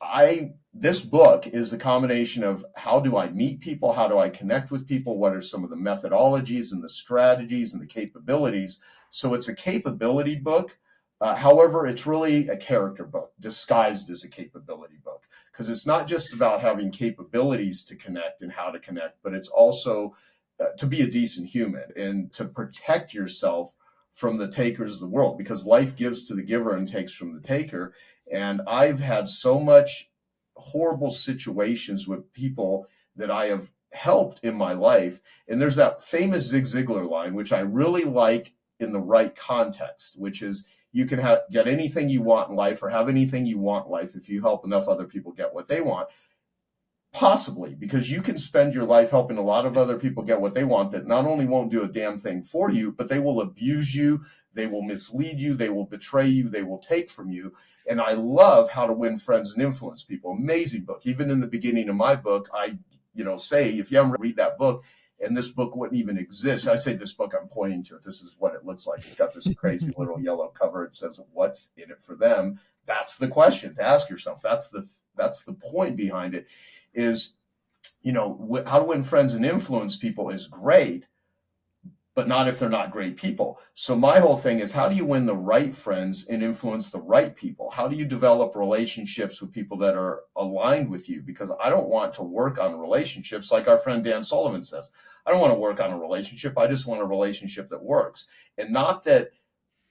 i 0.00 0.50
this 0.72 1.00
book 1.00 1.46
is 1.46 1.72
a 1.72 1.78
combination 1.78 2.42
of 2.42 2.64
how 2.74 3.00
do 3.00 3.16
i 3.16 3.30
meet 3.30 3.60
people? 3.60 3.92
How 3.92 4.08
do 4.08 4.18
i 4.18 4.28
connect 4.28 4.70
with 4.70 4.88
people? 4.88 5.18
What 5.18 5.34
are 5.34 5.40
some 5.40 5.64
of 5.64 5.70
the 5.70 5.76
methodologies 5.76 6.72
and 6.72 6.82
the 6.82 6.88
strategies 6.88 7.72
and 7.72 7.82
the 7.82 7.86
capabilities? 7.86 8.80
So 9.10 9.34
it's 9.34 9.48
a 9.48 9.54
capability 9.54 10.36
book. 10.36 10.76
Uh, 11.20 11.34
however 11.34 11.86
it's 11.86 12.06
really 12.06 12.48
a 12.48 12.56
character 12.56 13.04
book 13.04 13.32
disguised 13.40 14.10
as 14.10 14.24
a 14.24 14.28
capability 14.28 14.98
book 15.04 15.22
because 15.54 15.68
it's 15.68 15.86
not 15.86 16.08
just 16.08 16.32
about 16.32 16.60
having 16.60 16.90
capabilities 16.90 17.84
to 17.84 17.94
connect 17.94 18.42
and 18.42 18.50
how 18.50 18.72
to 18.72 18.80
connect, 18.80 19.22
but 19.22 19.32
it's 19.32 19.48
also 19.48 20.16
uh, 20.58 20.66
to 20.76 20.86
be 20.86 21.02
a 21.02 21.06
decent 21.06 21.48
human 21.48 21.84
and 21.96 22.32
to 22.32 22.44
protect 22.44 23.14
yourself 23.14 23.72
from 24.12 24.38
the 24.38 24.48
takers 24.48 24.94
of 24.94 25.00
the 25.00 25.06
world 25.06 25.38
because 25.38 25.66
life 25.66 25.96
gives 25.96 26.24
to 26.24 26.34
the 26.34 26.42
giver 26.42 26.76
and 26.76 26.88
takes 26.88 27.12
from 27.12 27.34
the 27.34 27.40
taker. 27.40 27.92
And 28.30 28.62
I've 28.66 29.00
had 29.00 29.28
so 29.28 29.60
much 29.60 30.10
horrible 30.56 31.10
situations 31.10 32.08
with 32.08 32.32
people 32.32 32.86
that 33.16 33.30
I 33.30 33.46
have 33.46 33.70
helped 33.92 34.40
in 34.42 34.56
my 34.56 34.72
life. 34.72 35.20
And 35.48 35.60
there's 35.60 35.76
that 35.76 36.02
famous 36.02 36.46
Zig 36.48 36.64
Ziglar 36.64 37.08
line, 37.08 37.34
which 37.34 37.52
I 37.52 37.60
really 37.60 38.04
like 38.04 38.54
in 38.80 38.92
the 38.92 39.00
right 39.00 39.34
context, 39.34 40.18
which 40.18 40.42
is 40.42 40.66
you 40.92 41.06
can 41.06 41.18
have, 41.18 41.40
get 41.50 41.66
anything 41.66 42.08
you 42.08 42.22
want 42.22 42.50
in 42.50 42.56
life 42.56 42.82
or 42.82 42.88
have 42.88 43.08
anything 43.08 43.46
you 43.46 43.58
want 43.58 43.86
in 43.86 43.92
life 43.92 44.14
if 44.14 44.28
you 44.28 44.40
help 44.40 44.64
enough 44.64 44.88
other 44.88 45.04
people 45.04 45.32
get 45.32 45.54
what 45.54 45.68
they 45.68 45.80
want. 45.80 46.08
Possibly, 47.12 47.74
because 47.74 48.10
you 48.10 48.20
can 48.22 48.36
spend 48.36 48.74
your 48.74 48.84
life 48.84 49.10
helping 49.10 49.38
a 49.38 49.42
lot 49.42 49.66
of 49.66 49.76
other 49.76 49.96
people 49.96 50.24
get 50.24 50.40
what 50.40 50.54
they 50.54 50.64
want 50.64 50.90
that 50.90 51.06
not 51.06 51.26
only 51.26 51.46
won't 51.46 51.70
do 51.70 51.84
a 51.84 51.88
damn 51.88 52.16
thing 52.16 52.42
for 52.42 52.70
you, 52.70 52.90
but 52.90 53.08
they 53.08 53.20
will 53.20 53.40
abuse 53.40 53.94
you, 53.94 54.22
they 54.54 54.66
will 54.66 54.82
mislead 54.82 55.38
you, 55.38 55.54
they 55.54 55.68
will 55.68 55.84
betray 55.84 56.26
you, 56.26 56.48
they 56.48 56.62
will 56.62 56.78
take 56.78 57.10
from 57.10 57.30
you. 57.30 57.52
And 57.88 58.00
I 58.00 58.12
love 58.12 58.70
How 58.70 58.86
to 58.86 58.92
Win 58.92 59.18
Friends 59.18 59.52
and 59.52 59.62
Influence 59.62 60.02
People. 60.02 60.32
Amazing 60.32 60.84
book. 60.84 61.02
Even 61.04 61.30
in 61.30 61.40
the 61.40 61.46
beginning 61.46 61.88
of 61.88 61.96
my 61.96 62.16
book, 62.16 62.48
I, 62.54 62.78
you 63.14 63.24
know, 63.24 63.36
say 63.36 63.78
if 63.78 63.90
you 63.90 63.98
haven't 63.98 64.20
read 64.20 64.36
that 64.36 64.56
book, 64.58 64.84
and 65.20 65.36
this 65.36 65.50
book 65.50 65.76
wouldn't 65.76 65.98
even 65.98 66.18
exist. 66.18 66.68
I 66.68 66.74
say 66.74 66.94
this 66.94 67.12
book, 67.12 67.34
I'm 67.40 67.48
pointing 67.48 67.84
to 67.84 67.96
it. 67.96 68.04
This 68.04 68.20
is 68.20 68.36
what 68.38 68.54
it 68.54 68.64
looks 68.64 68.86
like. 68.86 69.00
It's 69.06 69.14
got 69.14 69.32
this 69.32 69.48
crazy 69.56 69.92
little 69.98 70.20
yellow 70.20 70.48
cover. 70.48 70.84
It 70.84 70.94
says, 70.94 71.20
"What's 71.32 71.72
in 71.76 71.90
it 71.90 72.02
for 72.02 72.14
them?" 72.14 72.60
That's 72.86 73.16
the 73.16 73.28
question 73.28 73.74
to 73.76 73.82
ask 73.82 74.10
yourself. 74.10 74.42
That's 74.42 74.68
the 74.68 74.88
that's 75.16 75.44
the 75.44 75.54
point 75.54 75.96
behind 75.96 76.34
it. 76.34 76.48
Is 76.92 77.34
you 78.02 78.12
know 78.12 78.62
how 78.66 78.80
to 78.80 78.84
win 78.84 79.02
friends 79.02 79.34
and 79.34 79.46
influence 79.46 79.96
people 79.96 80.30
is 80.30 80.46
great, 80.46 81.06
but 82.14 82.28
not 82.28 82.46
if 82.46 82.58
they're 82.58 82.68
not 82.68 82.92
great 82.92 83.16
people. 83.16 83.60
So 83.74 83.96
my 83.96 84.20
whole 84.20 84.36
thing 84.36 84.60
is 84.60 84.72
how 84.72 84.88
do 84.88 84.94
you 84.94 85.04
win 85.04 85.26
the 85.26 85.34
right 85.34 85.74
friends 85.74 86.26
and 86.26 86.42
influence 86.42 86.90
the 86.90 87.00
right 87.00 87.34
people? 87.34 87.70
How 87.70 87.88
do 87.88 87.96
you 87.96 88.04
develop 88.04 88.54
relationships 88.54 89.40
with 89.40 89.52
people 89.52 89.76
that 89.78 89.96
are 89.96 90.20
aligned 90.36 90.88
with 90.88 91.08
you? 91.08 91.22
Because 91.22 91.50
I 91.62 91.70
don't 91.70 91.88
want 91.88 92.14
to 92.14 92.22
work 92.22 92.58
on 92.58 92.78
relationships 92.78 93.50
like 93.50 93.66
our 93.66 93.78
friend 93.78 94.04
Dan 94.04 94.22
Sullivan 94.22 94.62
says. 94.62 94.90
I 95.26 95.32
don't 95.32 95.40
want 95.40 95.52
to 95.52 95.58
work 95.58 95.80
on 95.80 95.90
a 95.90 95.98
relationship. 95.98 96.56
I 96.56 96.68
just 96.68 96.86
want 96.86 97.00
a 97.00 97.06
relationship 97.06 97.68
that 97.70 97.82
works. 97.82 98.26
And 98.58 98.70
not 98.70 99.04
that 99.04 99.30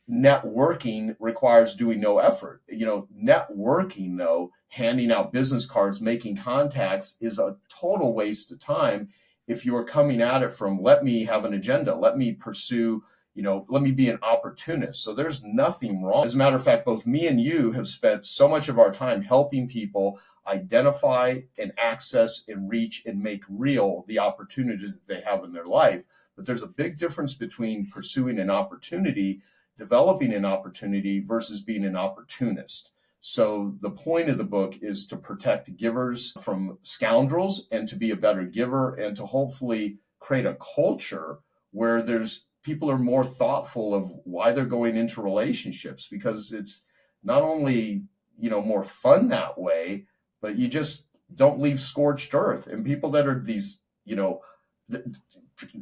networking 0.09 1.15
requires 1.19 1.75
doing 1.75 1.99
no 1.99 2.19
effort. 2.19 2.61
You 2.69 2.85
know, 2.85 3.07
networking 3.21 4.17
though, 4.17 4.51
handing 4.69 5.11
out 5.11 5.33
business 5.33 5.65
cards, 5.65 6.01
making 6.01 6.37
contacts 6.37 7.15
is 7.19 7.39
a 7.39 7.57
total 7.69 8.13
waste 8.13 8.51
of 8.51 8.59
time 8.59 9.09
if 9.47 9.65
you 9.65 9.75
are 9.75 9.83
coming 9.83 10.21
at 10.21 10.43
it 10.43 10.53
from 10.53 10.79
let 10.79 11.03
me 11.03 11.25
have 11.25 11.45
an 11.45 11.53
agenda, 11.53 11.93
let 11.93 12.17
me 12.17 12.31
pursue, 12.33 13.03
you 13.35 13.43
know, 13.43 13.65
let 13.69 13.81
me 13.81 13.91
be 13.91 14.09
an 14.09 14.19
opportunist. 14.21 15.03
So 15.03 15.13
there's 15.13 15.43
nothing 15.43 16.01
wrong. 16.01 16.23
As 16.23 16.33
a 16.33 16.37
matter 16.37 16.55
of 16.55 16.63
fact, 16.63 16.85
both 16.85 17.05
me 17.05 17.27
and 17.27 17.39
you 17.41 17.71
have 17.73 17.87
spent 17.87 18.25
so 18.25 18.47
much 18.47 18.69
of 18.69 18.79
our 18.79 18.91
time 18.91 19.21
helping 19.21 19.67
people 19.67 20.19
identify 20.47 21.39
and 21.57 21.71
access 21.77 22.43
and 22.47 22.69
reach 22.69 23.03
and 23.05 23.21
make 23.21 23.43
real 23.49 24.05
the 24.07 24.19
opportunities 24.19 24.97
that 24.97 25.07
they 25.07 25.21
have 25.21 25.43
in 25.43 25.51
their 25.51 25.65
life. 25.65 26.03
But 26.35 26.45
there's 26.45 26.63
a 26.63 26.67
big 26.67 26.97
difference 26.97 27.33
between 27.33 27.85
pursuing 27.85 28.39
an 28.39 28.49
opportunity, 28.49 29.41
developing 29.77 30.33
an 30.33 30.45
opportunity 30.45 31.19
versus 31.19 31.61
being 31.61 31.85
an 31.85 31.95
opportunist. 31.95 32.92
So 33.25 33.73
the 33.79 33.89
point 33.89 34.27
of 34.27 34.37
the 34.37 34.43
book 34.43 34.75
is 34.81 35.07
to 35.07 35.15
protect 35.15 35.77
givers 35.77 36.33
from 36.41 36.77
scoundrels 36.81 37.67
and 37.71 37.87
to 37.87 37.95
be 37.95 38.11
a 38.11 38.17
better 38.17 38.43
giver 38.43 38.95
and 38.95 39.15
to 39.15 39.25
hopefully 39.25 39.99
create 40.19 40.45
a 40.45 40.57
culture 40.75 41.39
where 41.71 42.01
there's 42.01 42.47
people 42.63 42.91
are 42.91 42.97
more 42.97 43.23
thoughtful 43.23 43.95
of 43.95 44.11
why 44.25 44.51
they're 44.51 44.65
going 44.65 44.97
into 44.97 45.21
relationships 45.21 46.05
because 46.05 46.51
it's 46.51 46.83
not 47.23 47.41
only 47.41 48.03
you 48.37 48.49
know 48.49 48.61
more 48.61 48.83
fun 48.83 49.29
that 49.29 49.57
way, 49.57 50.03
but 50.41 50.57
you 50.57 50.67
just 50.67 51.05
don't 51.33 51.61
leave 51.61 51.79
scorched 51.79 52.35
earth. 52.35 52.67
And 52.67 52.85
people 52.85 53.09
that 53.11 53.25
are 53.25 53.39
these 53.39 53.79
you 54.03 54.17
know 54.17 54.41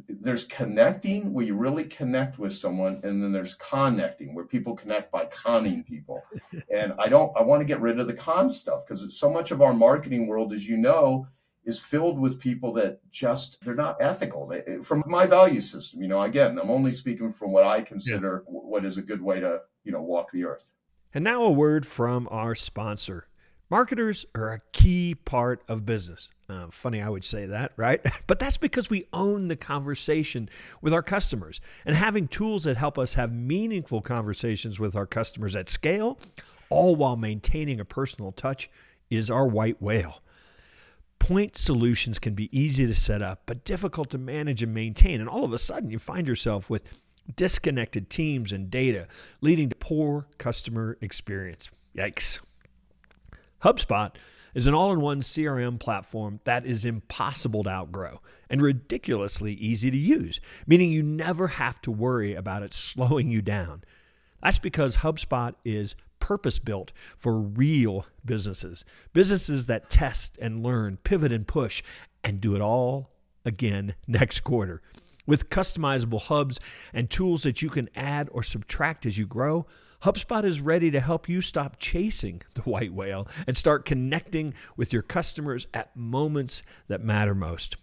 there's 0.08 0.44
connecting 0.44 1.32
where 1.32 1.44
you 1.44 1.54
really 1.54 1.84
connect 1.84 2.38
with 2.38 2.52
someone 2.52 3.00
and 3.02 3.22
then 3.22 3.32
there's 3.32 3.54
connecting 3.54 4.34
where 4.34 4.44
people 4.44 4.74
connect 4.74 5.10
by 5.10 5.24
conning 5.26 5.82
people. 5.84 6.22
And 6.72 6.94
i 6.98 7.08
don't 7.08 7.32
i 7.36 7.42
want 7.42 7.60
to 7.60 7.64
get 7.64 7.80
rid 7.80 7.98
of 7.98 8.06
the 8.06 8.14
con 8.14 8.48
stuff 8.48 8.84
because 8.84 9.18
so 9.18 9.30
much 9.30 9.50
of 9.50 9.60
our 9.60 9.74
marketing 9.74 10.26
world 10.26 10.52
as 10.52 10.66
you 10.66 10.76
know 10.76 11.26
is 11.64 11.78
filled 11.78 12.18
with 12.18 12.40
people 12.40 12.72
that 12.74 12.98
just 13.10 13.58
they're 13.62 13.74
not 13.74 13.96
ethical. 14.00 14.46
They, 14.48 14.62
eh, 14.66 14.80
from 14.82 15.02
my 15.06 15.26
value 15.26 15.60
system 15.60 16.02
you 16.02 16.08
know 16.08 16.22
again 16.22 16.58
i'm 16.58 16.70
only 16.70 16.92
speaking 16.92 17.30
from 17.30 17.52
what 17.52 17.64
i 17.64 17.82
consider 17.82 18.44
yeah. 18.46 18.52
what 18.52 18.84
is 18.84 18.98
a 18.98 19.02
good 19.02 19.22
way 19.22 19.40
to 19.40 19.60
you 19.84 19.92
know 19.92 20.02
walk 20.02 20.30
the 20.32 20.44
earth. 20.44 20.70
And 21.14 21.24
now 21.24 21.42
a 21.42 21.50
word 21.50 21.86
from 21.86 22.26
our 22.30 22.54
sponsor 22.54 23.28
marketers 23.72 24.24
are 24.34 24.52
a 24.52 24.60
key 24.72 25.14
part 25.14 25.64
of 25.66 25.84
business 25.84 26.30
uh, 26.52 26.66
funny 26.70 27.00
I 27.00 27.08
would 27.08 27.24
say 27.24 27.46
that, 27.46 27.72
right? 27.76 28.04
but 28.26 28.38
that's 28.38 28.56
because 28.56 28.90
we 28.90 29.06
own 29.12 29.48
the 29.48 29.56
conversation 29.56 30.48
with 30.80 30.92
our 30.92 31.02
customers. 31.02 31.60
And 31.86 31.96
having 31.96 32.28
tools 32.28 32.64
that 32.64 32.76
help 32.76 32.98
us 32.98 33.14
have 33.14 33.32
meaningful 33.32 34.02
conversations 34.02 34.78
with 34.78 34.94
our 34.94 35.06
customers 35.06 35.56
at 35.56 35.68
scale, 35.68 36.18
all 36.68 36.94
while 36.94 37.16
maintaining 37.16 37.80
a 37.80 37.84
personal 37.84 38.32
touch, 38.32 38.70
is 39.10 39.30
our 39.30 39.46
white 39.46 39.80
whale. 39.80 40.22
Point 41.18 41.56
solutions 41.56 42.18
can 42.18 42.34
be 42.34 42.56
easy 42.56 42.86
to 42.86 42.94
set 42.94 43.22
up, 43.22 43.42
but 43.46 43.64
difficult 43.64 44.10
to 44.10 44.18
manage 44.18 44.62
and 44.62 44.74
maintain. 44.74 45.20
And 45.20 45.28
all 45.28 45.44
of 45.44 45.52
a 45.52 45.58
sudden, 45.58 45.90
you 45.90 45.98
find 45.98 46.26
yourself 46.26 46.68
with 46.68 46.82
disconnected 47.36 48.10
teams 48.10 48.52
and 48.52 48.68
data, 48.68 49.06
leading 49.40 49.68
to 49.68 49.76
poor 49.76 50.26
customer 50.38 50.98
experience. 51.00 51.70
Yikes. 51.96 52.40
HubSpot 53.62 54.10
is 54.54 54.66
an 54.66 54.74
all 54.74 54.92
in 54.92 55.00
one 55.00 55.20
CRM 55.20 55.78
platform 55.78 56.40
that 56.44 56.66
is 56.66 56.84
impossible 56.84 57.62
to 57.62 57.70
outgrow 57.70 58.20
and 58.50 58.60
ridiculously 58.60 59.54
easy 59.54 59.90
to 59.90 59.96
use, 59.96 60.40
meaning 60.66 60.90
you 60.90 61.02
never 61.02 61.46
have 61.46 61.80
to 61.82 61.90
worry 61.90 62.34
about 62.34 62.62
it 62.62 62.74
slowing 62.74 63.30
you 63.30 63.40
down. 63.40 63.84
That's 64.42 64.58
because 64.58 64.98
HubSpot 64.98 65.54
is 65.64 65.94
purpose 66.18 66.58
built 66.58 66.92
for 67.16 67.38
real 67.38 68.04
businesses, 68.24 68.84
businesses 69.12 69.66
that 69.66 69.88
test 69.88 70.38
and 70.40 70.62
learn, 70.62 70.98
pivot 70.98 71.32
and 71.32 71.46
push, 71.46 71.82
and 72.24 72.40
do 72.40 72.54
it 72.56 72.60
all 72.60 73.10
again 73.44 73.94
next 74.08 74.40
quarter. 74.40 74.82
With 75.24 75.50
customizable 75.50 76.22
hubs 76.22 76.58
and 76.92 77.08
tools 77.08 77.44
that 77.44 77.62
you 77.62 77.70
can 77.70 77.88
add 77.94 78.28
or 78.32 78.42
subtract 78.42 79.06
as 79.06 79.18
you 79.18 79.26
grow, 79.26 79.66
HubSpot 80.02 80.44
is 80.44 80.60
ready 80.60 80.90
to 80.90 80.98
help 80.98 81.28
you 81.28 81.40
stop 81.40 81.76
chasing 81.78 82.42
the 82.54 82.62
white 82.62 82.92
whale 82.92 83.28
and 83.46 83.56
start 83.56 83.84
connecting 83.84 84.54
with 84.76 84.92
your 84.92 85.02
customers 85.02 85.66
at 85.72 85.96
moments 85.96 86.62
that 86.88 87.02
matter 87.02 87.34
most. 87.34 87.76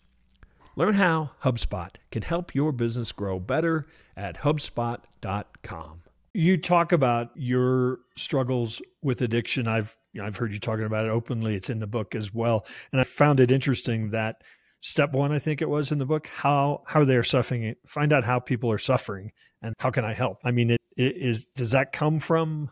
Learn 0.75 0.95
how 0.95 1.31
HubSpot 1.43 1.89
can 2.11 2.21
help 2.21 2.53
your 2.53 2.71
business 2.71 3.11
grow 3.11 3.39
better 3.39 3.87
at 4.15 4.39
HubSpot.com. 4.39 6.01
You 6.33 6.57
talk 6.57 6.91
about 6.91 7.31
your 7.35 7.99
struggles 8.15 8.81
with 9.01 9.21
addiction. 9.21 9.67
I've 9.67 9.97
I've 10.21 10.37
heard 10.37 10.53
you 10.53 10.59
talking 10.59 10.85
about 10.85 11.05
it 11.05 11.09
openly. 11.09 11.55
It's 11.55 11.69
in 11.69 11.79
the 11.79 11.87
book 11.87 12.15
as 12.15 12.33
well, 12.33 12.65
and 12.91 13.01
I 13.01 13.03
found 13.03 13.39
it 13.39 13.51
interesting 13.51 14.11
that 14.11 14.43
step 14.81 15.11
one, 15.11 15.31
I 15.31 15.39
think 15.39 15.61
it 15.61 15.69
was 15.69 15.91
in 15.91 15.97
the 15.97 16.05
book, 16.05 16.27
how 16.27 16.83
how 16.85 17.03
they 17.03 17.15
are 17.15 17.23
suffering. 17.23 17.75
Find 17.85 18.13
out 18.13 18.23
how 18.23 18.39
people 18.39 18.71
are 18.71 18.77
suffering 18.77 19.31
and 19.61 19.73
how 19.79 19.91
can 19.91 20.05
I 20.05 20.13
help. 20.13 20.39
I 20.43 20.51
mean, 20.51 20.71
it, 20.71 20.81
it 20.97 21.17
is 21.17 21.45
does 21.55 21.71
that 21.71 21.91
come 21.91 22.19
from 22.19 22.71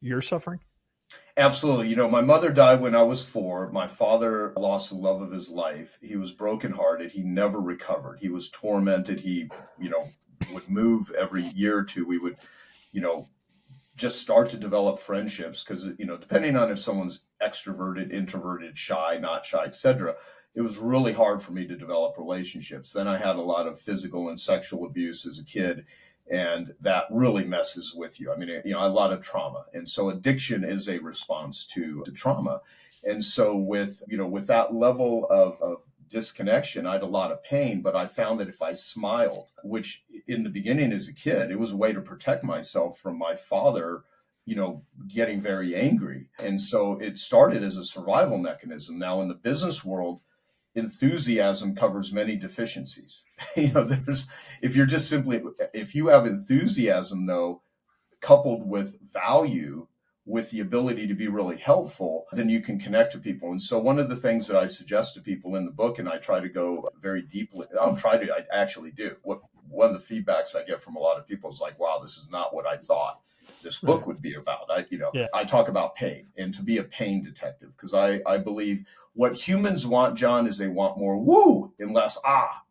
your 0.00 0.20
suffering? 0.20 0.60
Absolutely. 1.36 1.88
You 1.88 1.96
know, 1.96 2.08
my 2.08 2.20
mother 2.20 2.50
died 2.50 2.80
when 2.80 2.94
I 2.94 3.02
was 3.02 3.22
four. 3.22 3.70
My 3.70 3.86
father 3.86 4.52
lost 4.56 4.90
the 4.90 4.96
love 4.96 5.22
of 5.22 5.30
his 5.30 5.48
life. 5.48 5.98
He 6.02 6.16
was 6.16 6.30
brokenhearted. 6.30 7.12
He 7.12 7.22
never 7.22 7.60
recovered. 7.60 8.18
He 8.20 8.28
was 8.28 8.50
tormented. 8.50 9.20
He, 9.20 9.48
you 9.78 9.90
know, 9.90 10.08
would 10.52 10.68
move 10.68 11.10
every 11.12 11.44
year 11.54 11.78
or 11.78 11.84
two. 11.84 12.06
We 12.06 12.18
would, 12.18 12.36
you 12.92 13.00
know, 13.00 13.28
just 13.96 14.20
start 14.20 14.50
to 14.50 14.56
develop 14.56 14.98
friendships 14.98 15.62
because 15.62 15.86
you 15.98 16.06
know 16.06 16.16
depending 16.16 16.56
on 16.56 16.70
if 16.70 16.78
someone's 16.78 17.20
extroverted 17.42 18.12
introverted 18.12 18.76
shy 18.78 19.18
not 19.18 19.44
shy 19.44 19.64
etc 19.64 20.14
it 20.54 20.60
was 20.60 20.78
really 20.78 21.12
hard 21.12 21.40
for 21.40 21.52
me 21.52 21.66
to 21.66 21.76
develop 21.76 22.18
relationships. 22.18 22.92
Then 22.92 23.08
I 23.08 23.16
had 23.16 23.36
a 23.36 23.42
lot 23.42 23.66
of 23.66 23.80
physical 23.80 24.28
and 24.28 24.38
sexual 24.38 24.84
abuse 24.84 25.24
as 25.24 25.38
a 25.38 25.44
kid, 25.44 25.86
and 26.30 26.74
that 26.80 27.04
really 27.10 27.44
messes 27.44 27.94
with 27.94 28.20
you. 28.20 28.32
I 28.32 28.36
mean, 28.36 28.60
you 28.64 28.72
know, 28.72 28.86
a 28.86 28.88
lot 28.88 29.12
of 29.12 29.22
trauma, 29.22 29.64
and 29.72 29.88
so 29.88 30.10
addiction 30.10 30.64
is 30.64 30.88
a 30.88 30.98
response 30.98 31.66
to, 31.68 32.02
to 32.04 32.12
trauma. 32.12 32.60
And 33.04 33.24
so, 33.24 33.56
with 33.56 34.02
you 34.06 34.16
know, 34.16 34.28
with 34.28 34.46
that 34.48 34.74
level 34.74 35.26
of, 35.30 35.60
of 35.60 35.78
disconnection, 36.08 36.86
I 36.86 36.92
had 36.92 37.02
a 37.02 37.06
lot 37.06 37.32
of 37.32 37.42
pain, 37.42 37.80
but 37.80 37.96
I 37.96 38.06
found 38.06 38.38
that 38.40 38.48
if 38.48 38.60
I 38.60 38.72
smiled, 38.72 39.48
which 39.64 40.04
in 40.28 40.44
the 40.44 40.50
beginning 40.50 40.92
as 40.92 41.08
a 41.08 41.14
kid, 41.14 41.50
it 41.50 41.58
was 41.58 41.72
a 41.72 41.76
way 41.76 41.92
to 41.92 42.00
protect 42.02 42.44
myself 42.44 42.98
from 42.98 43.18
my 43.18 43.34
father 43.34 44.02
you 44.44 44.56
know, 44.56 44.82
getting 45.08 45.40
very 45.40 45.74
angry. 45.74 46.28
And 46.38 46.60
so 46.60 46.98
it 46.98 47.18
started 47.18 47.62
as 47.62 47.76
a 47.76 47.84
survival 47.84 48.38
mechanism. 48.38 48.98
Now, 48.98 49.20
in 49.20 49.28
the 49.28 49.34
business 49.34 49.84
world, 49.84 50.20
enthusiasm 50.74 51.74
covers 51.74 52.12
many 52.12 52.36
deficiencies. 52.36 53.24
you 53.56 53.72
know, 53.72 53.84
there's 53.84 54.26
if 54.60 54.74
you're 54.74 54.86
just 54.86 55.08
simply 55.08 55.42
if 55.72 55.94
you 55.94 56.08
have 56.08 56.26
enthusiasm 56.26 57.26
though, 57.26 57.62
coupled 58.20 58.68
with 58.68 58.98
value, 59.12 59.86
with 60.24 60.50
the 60.50 60.60
ability 60.60 61.06
to 61.06 61.14
be 61.14 61.28
really 61.28 61.56
helpful, 61.56 62.26
then 62.32 62.48
you 62.48 62.60
can 62.60 62.78
connect 62.78 63.12
to 63.12 63.18
people. 63.18 63.50
And 63.50 63.60
so 63.60 63.78
one 63.78 63.98
of 63.98 64.08
the 64.08 64.16
things 64.16 64.46
that 64.46 64.56
I 64.56 64.66
suggest 64.66 65.14
to 65.14 65.20
people 65.20 65.56
in 65.56 65.64
the 65.64 65.72
book, 65.72 65.98
and 65.98 66.08
I 66.08 66.18
try 66.18 66.40
to 66.40 66.48
go 66.48 66.88
very 67.00 67.22
deeply, 67.22 67.66
I 67.72 67.84
don't 67.84 67.98
try 67.98 68.16
to, 68.16 68.32
I 68.32 68.44
actually 68.52 68.92
do. 68.92 69.16
What 69.22 69.40
one 69.68 69.92
of 69.92 70.00
the 70.00 70.22
feedbacks 70.22 70.54
I 70.54 70.62
get 70.62 70.80
from 70.80 70.94
a 70.94 71.00
lot 71.00 71.18
of 71.18 71.26
people 71.26 71.50
is 71.50 71.60
like, 71.60 71.78
wow, 71.78 71.98
this 72.00 72.16
is 72.16 72.30
not 72.30 72.54
what 72.54 72.66
I 72.66 72.76
thought 72.76 73.20
this 73.62 73.78
book 73.78 74.06
would 74.06 74.20
be 74.20 74.34
about. 74.34 74.70
I, 74.70 74.86
you 74.90 74.98
know, 74.98 75.10
yeah. 75.14 75.26
I 75.34 75.44
talk 75.44 75.68
about 75.68 75.96
pain 75.96 76.28
and 76.36 76.52
to 76.54 76.62
be 76.62 76.78
a 76.78 76.84
pain 76.84 77.22
detective 77.22 77.72
because 77.76 77.94
I, 77.94 78.20
I 78.26 78.38
believe 78.38 78.84
what 79.14 79.34
humans 79.34 79.86
want, 79.86 80.16
John, 80.16 80.46
is 80.46 80.58
they 80.58 80.68
want 80.68 80.98
more 80.98 81.18
woo 81.18 81.72
and 81.78 81.92
less 81.92 82.18
ah. 82.24 82.62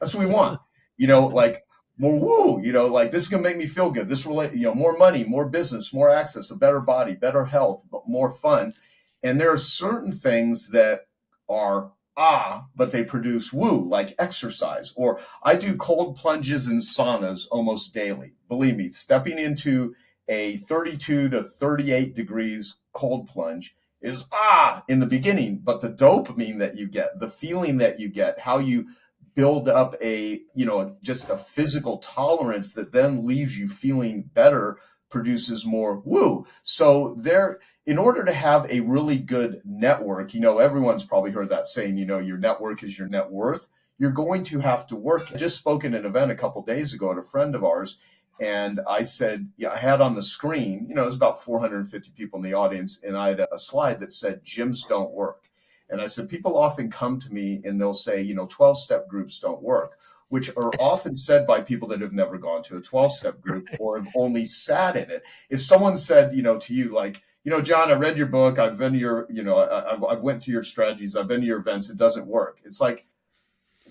That's 0.00 0.14
what 0.14 0.26
we 0.26 0.32
want. 0.32 0.60
You 0.96 1.06
know, 1.06 1.26
like 1.26 1.64
more 1.98 2.18
woo. 2.18 2.62
You 2.62 2.72
know, 2.72 2.86
like 2.86 3.10
this 3.10 3.22
is 3.22 3.28
gonna 3.28 3.42
make 3.42 3.56
me 3.56 3.66
feel 3.66 3.90
good. 3.90 4.08
This 4.08 4.26
relate, 4.26 4.52
you 4.52 4.64
know, 4.64 4.74
more 4.74 4.96
money, 4.96 5.24
more 5.24 5.48
business, 5.48 5.92
more 5.92 6.10
access, 6.10 6.50
a 6.50 6.56
better 6.56 6.80
body, 6.80 7.14
better 7.14 7.44
health, 7.44 7.82
but 7.90 8.08
more 8.08 8.30
fun. 8.30 8.74
And 9.22 9.40
there 9.40 9.52
are 9.52 9.58
certain 9.58 10.12
things 10.12 10.68
that 10.68 11.06
are 11.48 11.90
ah, 12.16 12.66
but 12.74 12.92
they 12.92 13.04
produce 13.04 13.52
woo, 13.52 13.86
like 13.86 14.14
exercise. 14.18 14.92
Or 14.96 15.20
I 15.42 15.54
do 15.54 15.76
cold 15.76 16.16
plunges 16.16 16.66
and 16.66 16.80
saunas 16.80 17.46
almost 17.50 17.92
daily. 17.92 18.32
Believe 18.48 18.76
me, 18.76 18.88
stepping 18.88 19.38
into 19.38 19.94
a 20.28 20.56
32 20.56 21.30
to 21.30 21.42
38 21.42 22.14
degrees 22.14 22.76
cold 22.92 23.28
plunge 23.28 23.76
is 24.00 24.26
ah 24.32 24.84
in 24.88 25.00
the 25.00 25.06
beginning, 25.06 25.60
but 25.62 25.80
the 25.80 25.88
dopamine 25.88 26.58
that 26.58 26.76
you 26.76 26.86
get, 26.86 27.18
the 27.18 27.28
feeling 27.28 27.78
that 27.78 27.98
you 27.98 28.08
get, 28.08 28.38
how 28.40 28.58
you 28.58 28.86
build 29.34 29.68
up 29.68 29.94
a, 30.02 30.40
you 30.54 30.64
know, 30.64 30.96
just 31.02 31.28
a 31.28 31.36
physical 31.36 31.98
tolerance 31.98 32.72
that 32.72 32.92
then 32.92 33.26
leaves 33.26 33.58
you 33.58 33.68
feeling 33.68 34.30
better 34.34 34.78
produces 35.10 35.64
more 35.64 36.00
woo. 36.04 36.46
So 36.62 37.14
there 37.18 37.58
in 37.86 37.98
order 37.98 38.24
to 38.24 38.32
have 38.32 38.68
a 38.68 38.80
really 38.80 39.18
good 39.18 39.62
network, 39.64 40.34
you 40.34 40.40
know, 40.40 40.58
everyone's 40.58 41.04
probably 41.04 41.30
heard 41.30 41.50
that 41.50 41.66
saying, 41.66 41.96
you 41.96 42.04
know, 42.04 42.18
your 42.18 42.36
network 42.36 42.82
is 42.82 42.98
your 42.98 43.08
net 43.08 43.30
worth. 43.30 43.68
You're 43.98 44.10
going 44.10 44.44
to 44.44 44.58
have 44.58 44.86
to 44.88 44.96
work. 44.96 45.30
I 45.32 45.36
just 45.36 45.58
spoke 45.58 45.84
at 45.84 45.94
an 45.94 46.04
event 46.04 46.30
a 46.30 46.34
couple 46.34 46.62
days 46.62 46.92
ago 46.92 47.12
at 47.12 47.18
a 47.18 47.22
friend 47.22 47.54
of 47.54 47.64
ours, 47.64 47.98
and 48.40 48.80
I 48.88 49.02
said, 49.02 49.48
yeah, 49.56 49.70
I 49.70 49.78
had 49.78 50.00
on 50.00 50.14
the 50.14 50.22
screen, 50.22 50.86
you 50.88 50.94
know, 50.94 51.02
it 51.02 51.06
was 51.06 51.16
about 51.16 51.42
450 51.42 52.10
people 52.10 52.38
in 52.38 52.44
the 52.44 52.54
audience, 52.54 53.00
and 53.02 53.16
I 53.16 53.28
had 53.28 53.40
a 53.40 53.58
slide 53.58 53.98
that 54.00 54.12
said, 54.12 54.44
gyms 54.44 54.86
don't 54.86 55.12
work. 55.12 55.48
And 55.88 56.00
I 56.00 56.06
said, 56.06 56.28
people 56.28 56.58
often 56.58 56.90
come 56.90 57.18
to 57.20 57.32
me 57.32 57.60
and 57.64 57.80
they'll 57.80 57.94
say, 57.94 58.20
you 58.20 58.34
know, 58.34 58.46
12 58.46 58.78
step 58.78 59.08
groups 59.08 59.38
don't 59.38 59.62
work, 59.62 59.98
which 60.28 60.50
are 60.56 60.72
often 60.80 61.14
said 61.14 61.46
by 61.46 61.60
people 61.60 61.88
that 61.88 62.00
have 62.00 62.12
never 62.12 62.38
gone 62.38 62.62
to 62.64 62.76
a 62.76 62.82
12 62.82 63.12
step 63.12 63.40
group 63.40 63.68
or 63.78 63.98
have 63.98 64.12
only 64.16 64.44
sat 64.44 64.96
in 64.96 65.10
it. 65.10 65.22
If 65.48 65.62
someone 65.62 65.96
said, 65.96 66.34
you 66.34 66.42
know, 66.42 66.58
to 66.58 66.74
you, 66.74 66.92
like, 66.92 67.22
you 67.44 67.52
know, 67.52 67.60
John, 67.60 67.90
I 67.90 67.94
read 67.94 68.18
your 68.18 68.26
book, 68.26 68.58
I've 68.58 68.78
been 68.78 68.94
to 68.94 68.98
your, 68.98 69.28
you 69.30 69.44
know, 69.44 69.58
I, 69.58 69.92
have 69.92 70.02
I've 70.02 70.22
went 70.22 70.42
to 70.42 70.50
your 70.50 70.64
strategies, 70.64 71.14
I've 71.16 71.28
been 71.28 71.40
to 71.40 71.46
your 71.46 71.60
events, 71.60 71.88
it 71.88 71.96
doesn't 71.96 72.26
work. 72.26 72.58
It's 72.64 72.80
like, 72.80 73.06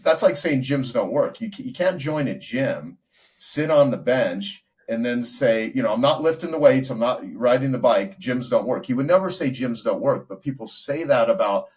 that's 0.03 0.21
like 0.21 0.35
saying 0.35 0.61
gyms 0.61 0.91
don't 0.91 1.11
work. 1.13 1.39
You, 1.39 1.49
you 1.57 1.71
can't 1.71 1.97
join 1.97 2.27
a 2.27 2.37
gym 2.37 2.97
sit 3.37 3.69
on 3.69 3.91
the 3.91 3.97
bench 3.97 4.63
and 4.87 5.05
then 5.05 5.23
say, 5.23 5.71
you 5.73 5.81
know, 5.81 5.91
I'm 5.91 6.01
not 6.01 6.21
lifting 6.21 6.51
the 6.51 6.59
weights, 6.59 6.89
I'm 6.89 6.99
not 6.99 7.21
riding 7.33 7.71
the 7.71 7.77
bike, 7.77 8.19
gyms 8.19 8.49
don't 8.49 8.67
work. 8.67 8.87
You 8.87 8.95
would 8.97 9.07
never 9.07 9.29
say 9.29 9.49
gyms 9.49 9.83
don't 9.83 10.01
work, 10.01 10.27
but 10.27 10.41
people 10.41 10.67
say 10.67 11.03
that 11.03 11.29
about 11.29 11.69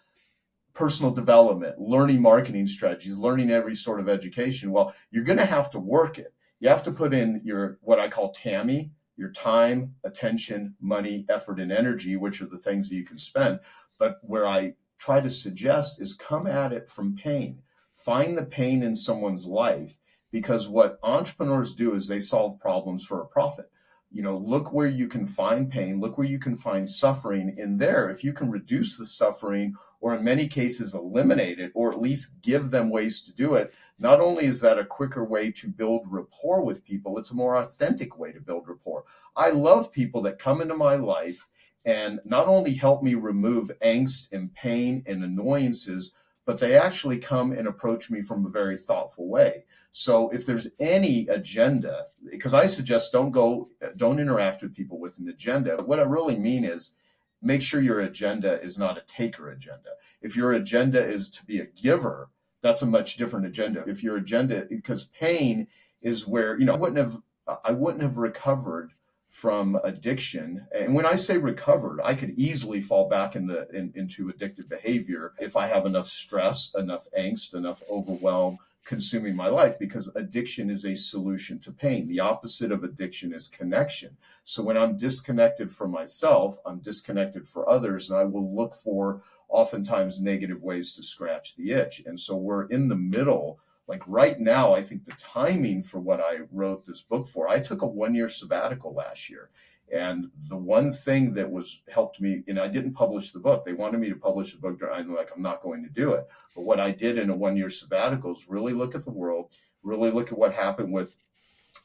personal 0.73 1.11
development, 1.11 1.79
learning 1.79 2.21
marketing 2.21 2.67
strategies, 2.67 3.17
learning 3.17 3.51
every 3.51 3.75
sort 3.75 3.99
of 3.99 4.07
education. 4.07 4.71
Well, 4.71 4.93
you're 5.11 5.23
going 5.23 5.39
to 5.39 5.45
have 5.45 5.69
to 5.71 5.79
work 5.79 6.19
it. 6.19 6.33
You 6.59 6.69
have 6.69 6.83
to 6.83 6.91
put 6.91 7.13
in 7.13 7.41
your 7.43 7.79
what 7.81 7.99
I 7.99 8.07
call 8.07 8.31
TAMI, 8.31 8.91
your 9.17 9.31
time, 9.31 9.95
attention, 10.03 10.75
money, 10.79 11.25
effort, 11.29 11.59
and 11.59 11.71
energy, 11.71 12.15
which 12.15 12.41
are 12.41 12.47
the 12.47 12.57
things 12.57 12.89
that 12.89 12.95
you 12.95 13.03
can 13.03 13.17
spend. 13.17 13.59
But 13.97 14.19
where 14.21 14.47
I 14.47 14.75
try 14.97 15.19
to 15.19 15.29
suggest 15.29 15.99
is 15.99 16.13
come 16.13 16.47
at 16.47 16.71
it 16.71 16.87
from 16.87 17.15
pain. 17.15 17.61
Find 17.95 18.37
the 18.37 18.45
pain 18.45 18.83
in 18.83 18.95
someone's 18.95 19.45
life 19.45 19.97
because 20.31 20.67
what 20.67 20.99
entrepreneurs 21.03 21.73
do 21.73 21.93
is 21.93 22.07
they 22.07 22.19
solve 22.19 22.59
problems 22.59 23.05
for 23.05 23.21
a 23.21 23.27
profit. 23.27 23.71
You 24.11 24.23
know 24.23 24.37
look 24.37 24.73
where 24.73 24.87
you 24.87 25.07
can 25.07 25.27
find 25.27 25.69
pain 25.69 25.99
look 25.99 26.17
where 26.17 26.25
you 26.25 26.39
can 26.39 26.55
find 26.55 26.89
suffering 26.89 27.53
in 27.57 27.77
there. 27.77 28.09
If 28.09 28.23
you 28.23 28.33
can 28.33 28.49
reduce 28.49 28.97
the 28.97 29.05
suffering 29.05 29.75
or 30.01 30.15
in 30.15 30.23
many 30.23 30.47
cases 30.47 30.95
eliminate 30.95 31.59
it 31.59 31.71
or 31.75 31.91
at 31.91 32.01
least 32.01 32.41
give 32.41 32.71
them 32.71 32.89
ways 32.89 33.21
to 33.23 33.31
do 33.33 33.53
it 33.53 33.73
not 33.99 34.19
only 34.19 34.45
is 34.45 34.61
that 34.61 34.79
a 34.79 34.85
quicker 34.85 35.23
way 35.23 35.51
to 35.51 35.67
build 35.67 36.07
rapport 36.07 36.63
with 36.63 36.85
people 36.85 37.19
it's 37.19 37.29
a 37.29 37.35
more 37.35 37.57
authentic 37.57 38.17
way 38.17 38.31
to 38.31 38.41
build 38.41 38.67
rapport. 38.67 39.03
I 39.35 39.51
love 39.51 39.91
people 39.91 40.23
that 40.23 40.39
come 40.39 40.59
into 40.59 40.75
my 40.75 40.95
life 40.95 41.47
and 41.85 42.19
not 42.25 42.47
only 42.47 42.73
help 42.73 43.03
me 43.03 43.13
remove 43.13 43.71
angst 43.83 44.31
and 44.31 44.53
pain 44.53 45.03
and 45.05 45.23
annoyances 45.23 46.13
but 46.49 46.57
they 46.57 46.75
actually 46.75 47.19
come 47.19 47.51
and 47.51 47.67
approach 47.67 48.09
me 48.09 48.23
from 48.23 48.43
a 48.43 48.49
very 48.49 48.75
thoughtful 48.75 49.27
way. 49.27 49.65
So 49.91 50.31
if 50.31 50.47
there's 50.47 50.69
any 50.79 51.27
agenda, 51.27 52.05
because 52.27 52.55
I 52.55 52.65
suggest 52.65 53.11
don't 53.11 53.29
go, 53.29 53.69
don't 53.97 54.19
interact 54.19 54.63
with 54.63 54.73
people 54.73 54.99
with 54.99 55.19
an 55.19 55.29
agenda. 55.29 55.77
What 55.77 55.99
I 55.99 56.05
really 56.05 56.35
mean 56.35 56.65
is 56.65 56.95
make 57.43 57.61
sure 57.61 57.81
your 57.81 57.99
agenda 57.99 58.59
is 58.63 58.79
not 58.79 58.97
a 58.97 59.03
taker 59.05 59.51
agenda. 59.51 59.91
If 60.23 60.35
your 60.35 60.53
agenda 60.53 60.99
is 60.99 61.29
to 61.29 61.45
be 61.45 61.59
a 61.59 61.67
giver, 61.67 62.31
that's 62.63 62.81
a 62.81 62.87
much 62.87 63.17
different 63.17 63.45
agenda. 63.45 63.83
If 63.85 64.01
your 64.01 64.17
agenda, 64.17 64.65
because 64.67 65.03
pain 65.03 65.67
is 66.01 66.25
where, 66.25 66.57
you 66.57 66.65
know, 66.65 66.73
I 66.73 66.77
wouldn't 66.77 66.97
have, 66.97 67.21
I 67.63 67.73
wouldn't 67.73 68.01
have 68.01 68.17
recovered 68.17 68.93
from 69.29 69.79
addiction. 69.83 70.65
And 70.77 70.93
when 70.95 71.05
I 71.05 71.15
say 71.15 71.37
recovered, 71.37 72.01
I 72.03 72.15
could 72.15 72.31
easily 72.31 72.81
fall 72.81 73.07
back 73.07 73.35
in 73.35 73.45
the, 73.47 73.69
in, 73.69 73.93
into 73.95 74.33
addictive 74.33 74.67
behavior 74.67 75.33
if 75.39 75.55
I 75.55 75.67
have 75.67 75.85
enough 75.85 76.07
stress, 76.07 76.71
enough 76.75 77.07
angst, 77.17 77.53
enough 77.53 77.83
overwhelm 77.89 78.57
consuming 78.85 79.35
my 79.35 79.47
life 79.47 79.77
because 79.77 80.11
addiction 80.15 80.69
is 80.69 80.85
a 80.85 80.95
solution 80.95 81.59
to 81.59 81.71
pain. 81.71 82.07
The 82.07 82.21
opposite 82.21 82.71
of 82.71 82.83
addiction 82.83 83.33
is 83.33 83.47
connection. 83.47 84.17
So 84.43 84.63
when 84.63 84.77
I'm 84.77 84.97
disconnected 84.97 85.71
from 85.71 85.91
myself, 85.91 86.57
I'm 86.65 86.79
disconnected 86.79 87.47
for 87.47 87.69
others, 87.69 88.09
and 88.09 88.17
I 88.17 88.23
will 88.23 88.55
look 88.55 88.73
for 88.73 89.21
oftentimes 89.47 90.21
negative 90.21 90.61
ways 90.61 90.93
to 90.93 91.03
scratch 91.03 91.55
the 91.55 91.71
itch. 91.71 92.01
And 92.05 92.19
so 92.19 92.35
we're 92.35 92.67
in 92.67 92.87
the 92.87 92.95
middle 92.95 93.59
like 93.89 94.03
right 94.05 94.39
now, 94.39 94.71
I 94.71 94.83
think 94.83 95.03
the 95.03 95.13
timing 95.13 95.81
for 95.81 95.99
what 95.99 96.21
I 96.21 96.41
wrote 96.51 96.85
this 96.85 97.01
book 97.01 97.27
for, 97.27 97.49
I 97.49 97.59
took 97.59 97.81
a 97.81 97.87
one 97.87 98.13
year 98.13 98.29
sabbatical 98.29 98.93
last 98.93 99.31
year. 99.31 99.49
And 99.91 100.29
the 100.47 100.55
one 100.55 100.93
thing 100.93 101.33
that 101.33 101.49
was 101.49 101.81
helped 101.91 102.21
me, 102.21 102.43
and 102.47 102.59
I 102.59 102.67
didn't 102.67 102.93
publish 102.93 103.31
the 103.31 103.39
book. 103.39 103.65
They 103.65 103.73
wanted 103.73 103.99
me 103.99 104.09
to 104.09 104.15
publish 104.15 104.53
the 104.53 104.59
book. 104.59 104.79
I'm 104.93 105.15
like, 105.15 105.31
I'm 105.35 105.41
not 105.41 105.63
going 105.63 105.81
to 105.83 105.89
do 105.89 106.13
it. 106.13 106.27
But 106.55 106.65
what 106.65 106.79
I 106.79 106.91
did 106.91 107.17
in 107.17 107.31
a 107.31 107.35
one 107.35 107.57
year 107.57 107.71
sabbatical 107.71 108.33
is 108.33 108.47
really 108.47 108.73
look 108.73 108.93
at 108.93 109.05
the 109.05 109.11
world, 109.11 109.55
really 109.81 110.11
look 110.11 110.31
at 110.31 110.37
what 110.37 110.53
happened 110.53 110.93
with 110.93 111.17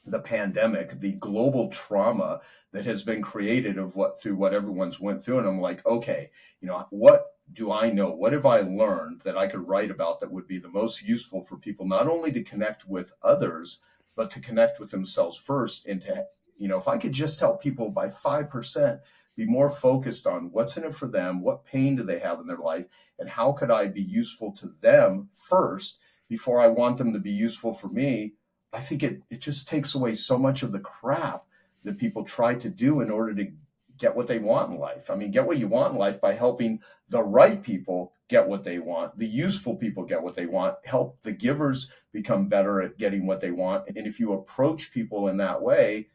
the 0.05 0.19
pandemic, 0.19 0.99
the 0.99 1.13
global 1.13 1.69
trauma 1.69 2.39
that 2.71 2.85
has 2.85 3.01
been 3.01 3.23
created 3.23 3.79
of 3.79 3.95
what 3.95 4.21
through 4.21 4.35
what 4.35 4.53
everyone's 4.53 4.99
went 4.99 5.25
through. 5.25 5.39
And 5.39 5.47
I'm 5.47 5.59
like, 5.59 5.83
okay, 5.87 6.29
you 6.61 6.67
know, 6.67 6.85
what 6.91 7.25
do 7.53 7.71
I 7.71 7.91
know? 7.91 8.11
What 8.11 8.33
have 8.33 8.45
I 8.45 8.61
learned 8.61 9.21
that 9.23 9.37
I 9.37 9.47
could 9.47 9.67
write 9.67 9.91
about 9.91 10.19
that 10.19 10.31
would 10.31 10.47
be 10.47 10.59
the 10.59 10.69
most 10.69 11.03
useful 11.03 11.41
for 11.41 11.57
people, 11.57 11.87
not 11.87 12.07
only 12.07 12.31
to 12.31 12.43
connect 12.43 12.87
with 12.87 13.13
others, 13.21 13.79
but 14.15 14.31
to 14.31 14.39
connect 14.39 14.79
with 14.79 14.91
themselves 14.91 15.37
first 15.37 15.85
and 15.85 16.01
to, 16.01 16.25
you 16.57 16.67
know, 16.67 16.77
if 16.77 16.87
I 16.87 16.97
could 16.97 17.11
just 17.11 17.39
help 17.39 17.61
people 17.61 17.89
by 17.89 18.07
5% 18.07 18.99
be 19.35 19.45
more 19.45 19.69
focused 19.69 20.25
on 20.25 20.51
what's 20.51 20.77
in 20.77 20.85
it 20.85 20.95
for 20.95 21.07
them, 21.07 21.41
what 21.41 21.65
pain 21.65 21.95
do 21.95 22.03
they 22.03 22.19
have 22.19 22.39
in 22.39 22.47
their 22.47 22.57
life, 22.57 22.85
and 23.19 23.29
how 23.29 23.51
could 23.51 23.69
I 23.69 23.87
be 23.87 24.01
useful 24.01 24.51
to 24.53 24.73
them 24.81 25.29
first 25.33 25.99
before 26.29 26.59
I 26.59 26.67
want 26.67 26.97
them 26.97 27.13
to 27.13 27.19
be 27.19 27.31
useful 27.31 27.73
for 27.73 27.87
me, 27.89 28.33
I 28.73 28.79
think 28.79 29.03
it, 29.03 29.21
it 29.29 29.39
just 29.39 29.67
takes 29.67 29.95
away 29.95 30.15
so 30.15 30.37
much 30.37 30.63
of 30.63 30.71
the 30.71 30.79
crap 30.79 31.45
that 31.83 31.97
people 31.97 32.23
try 32.23 32.55
to 32.55 32.69
do 32.69 33.01
in 33.01 33.11
order 33.11 33.33
to 33.35 33.51
get 33.97 34.15
what 34.15 34.27
they 34.27 34.39
want 34.39 34.71
in 34.71 34.77
life. 34.77 35.09
I 35.09 35.15
mean, 35.15 35.31
get 35.31 35.45
what 35.45 35.57
you 35.57 35.67
want 35.67 35.93
in 35.93 35.99
life 35.99 36.19
by 36.19 36.33
helping 36.33 36.81
the 37.09 37.23
right 37.23 37.61
people 37.61 38.13
get 38.27 38.47
what 38.47 38.63
they 38.63 38.79
want, 38.79 39.17
the 39.17 39.27
useful 39.27 39.75
people 39.75 40.03
get 40.03 40.23
what 40.23 40.35
they 40.35 40.47
want, 40.47 40.75
help 40.85 41.19
the 41.23 41.31
givers 41.31 41.91
become 42.11 42.47
better 42.47 42.81
at 42.81 42.97
getting 42.97 43.27
what 43.27 43.39
they 43.39 43.51
want. 43.51 43.87
And 43.87 44.07
if 44.07 44.19
you 44.19 44.33
approach 44.33 44.91
people 44.91 45.27
in 45.27 45.37
that 45.37 45.61
way, 45.61 46.09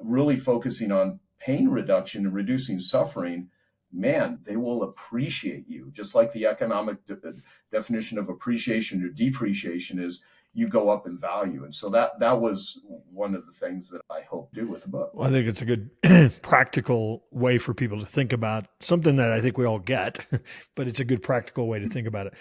really 0.00 0.36
focusing 0.36 0.92
on 0.92 1.18
pain 1.40 1.68
reduction 1.68 2.26
and 2.26 2.34
reducing 2.34 2.78
suffering, 2.78 3.48
man, 3.92 4.38
they 4.44 4.56
will 4.56 4.82
appreciate 4.82 5.68
you. 5.68 5.90
Just 5.92 6.14
like 6.14 6.32
the 6.32 6.46
economic 6.46 7.04
de- 7.04 7.14
uh, 7.14 7.32
definition 7.72 8.18
of 8.18 8.28
appreciation 8.28 9.02
or 9.02 9.08
depreciation 9.08 9.98
is 9.98 10.22
you 10.58 10.66
go 10.66 10.90
up 10.90 11.06
in 11.06 11.16
value. 11.16 11.62
And 11.62 11.72
so 11.72 11.88
that 11.90 12.18
that 12.18 12.40
was 12.40 12.80
one 13.12 13.36
of 13.36 13.46
the 13.46 13.52
things 13.52 13.88
that 13.90 14.00
I 14.10 14.22
hope 14.22 14.52
do 14.52 14.66
with 14.66 14.82
the 14.82 14.88
book. 14.88 15.12
Well, 15.14 15.28
I 15.28 15.30
think 15.30 15.46
it's 15.46 15.62
a 15.62 15.64
good 15.64 15.90
practical 16.42 17.22
way 17.30 17.58
for 17.58 17.74
people 17.74 18.00
to 18.00 18.06
think 18.06 18.32
about 18.32 18.66
something 18.80 19.14
that 19.16 19.30
I 19.30 19.40
think 19.40 19.56
we 19.56 19.66
all 19.66 19.78
get, 19.78 20.26
but 20.74 20.88
it's 20.88 20.98
a 20.98 21.04
good 21.04 21.22
practical 21.22 21.68
way 21.68 21.78
to 21.78 21.88
think 21.88 22.08
about 22.08 22.26
it. 22.26 22.34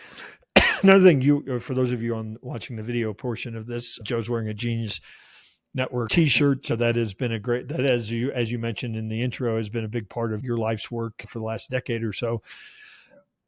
Another 0.81 1.03
thing, 1.03 1.21
you 1.21 1.45
uh, 1.47 1.59
for 1.59 1.75
those 1.75 1.91
of 1.91 2.01
you 2.01 2.15
on 2.15 2.37
watching 2.41 2.75
the 2.75 2.81
video 2.81 3.13
portion 3.13 3.55
of 3.55 3.67
this, 3.67 3.99
Joe's 4.03 4.27
wearing 4.27 4.47
a 4.47 4.53
Genius 4.55 4.99
Network 5.75 6.09
T-shirt, 6.09 6.65
so 6.65 6.75
that 6.75 6.95
has 6.95 7.13
been 7.13 7.31
a 7.31 7.39
great. 7.39 7.67
That 7.67 7.85
as 7.85 8.11
you 8.11 8.31
as 8.31 8.51
you 8.51 8.57
mentioned 8.57 8.95
in 8.95 9.09
the 9.09 9.21
intro 9.21 9.57
has 9.57 9.69
been 9.69 9.85
a 9.85 9.89
big 9.89 10.09
part 10.09 10.33
of 10.33 10.43
your 10.43 10.57
life's 10.57 10.89
work 10.89 11.23
for 11.27 11.37
the 11.37 11.45
last 11.45 11.69
decade 11.69 12.03
or 12.03 12.13
so 12.13 12.41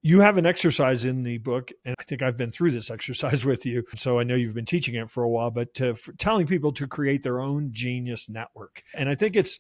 you 0.02 0.22
have 0.22 0.38
an 0.38 0.46
exercise 0.46 1.06
in 1.06 1.24
the 1.24 1.38
book, 1.40 1.72
and 1.86 1.96
I 2.00 2.04
think 2.04 2.22
I've 2.22 2.38
been 2.38 2.52
through 2.52 2.72
this 2.72 2.90
exercise 2.92 3.46
with 3.46 3.66
you. 3.66 3.84
So 3.96 4.20
I 4.20 4.24
know 4.24 4.36
you've 4.36 4.54
been 4.54 4.66
teaching 4.66 4.96
it 4.96 5.10
for 5.10 5.24
a 5.24 5.30
while, 5.30 5.52
but 5.52 5.74
to, 5.76 5.96
telling 6.18 6.48
people 6.48 6.72
to 6.74 6.88
create 6.88 7.24
their 7.24 7.40
own 7.40 7.70
genius 7.72 8.30
network. 8.30 8.84
And 8.94 9.10
I 9.10 9.16
think 9.16 9.36
it's 9.36 9.60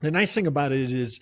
the 0.00 0.10
nice 0.10 0.34
thing 0.34 0.46
about 0.46 0.72
it 0.72 0.90
is 0.90 1.20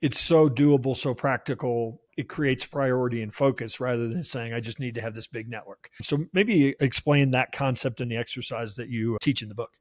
it's 0.00 0.18
so 0.18 0.48
doable, 0.48 0.96
so 0.96 1.14
practical. 1.14 2.00
It 2.16 2.28
creates 2.28 2.66
priority 2.66 3.22
and 3.22 3.32
focus 3.32 3.80
rather 3.80 4.08
than 4.08 4.22
saying, 4.22 4.52
I 4.52 4.60
just 4.60 4.78
need 4.78 4.96
to 4.96 5.00
have 5.00 5.14
this 5.14 5.26
big 5.26 5.48
network. 5.48 5.90
So 6.02 6.26
maybe 6.32 6.74
explain 6.80 7.30
that 7.30 7.52
concept 7.52 8.00
in 8.00 8.08
the 8.08 8.16
exercise 8.16 8.76
that 8.76 8.88
you 8.88 9.16
teach 9.22 9.42
in 9.42 9.48
the 9.48 9.54
book. 9.54 9.78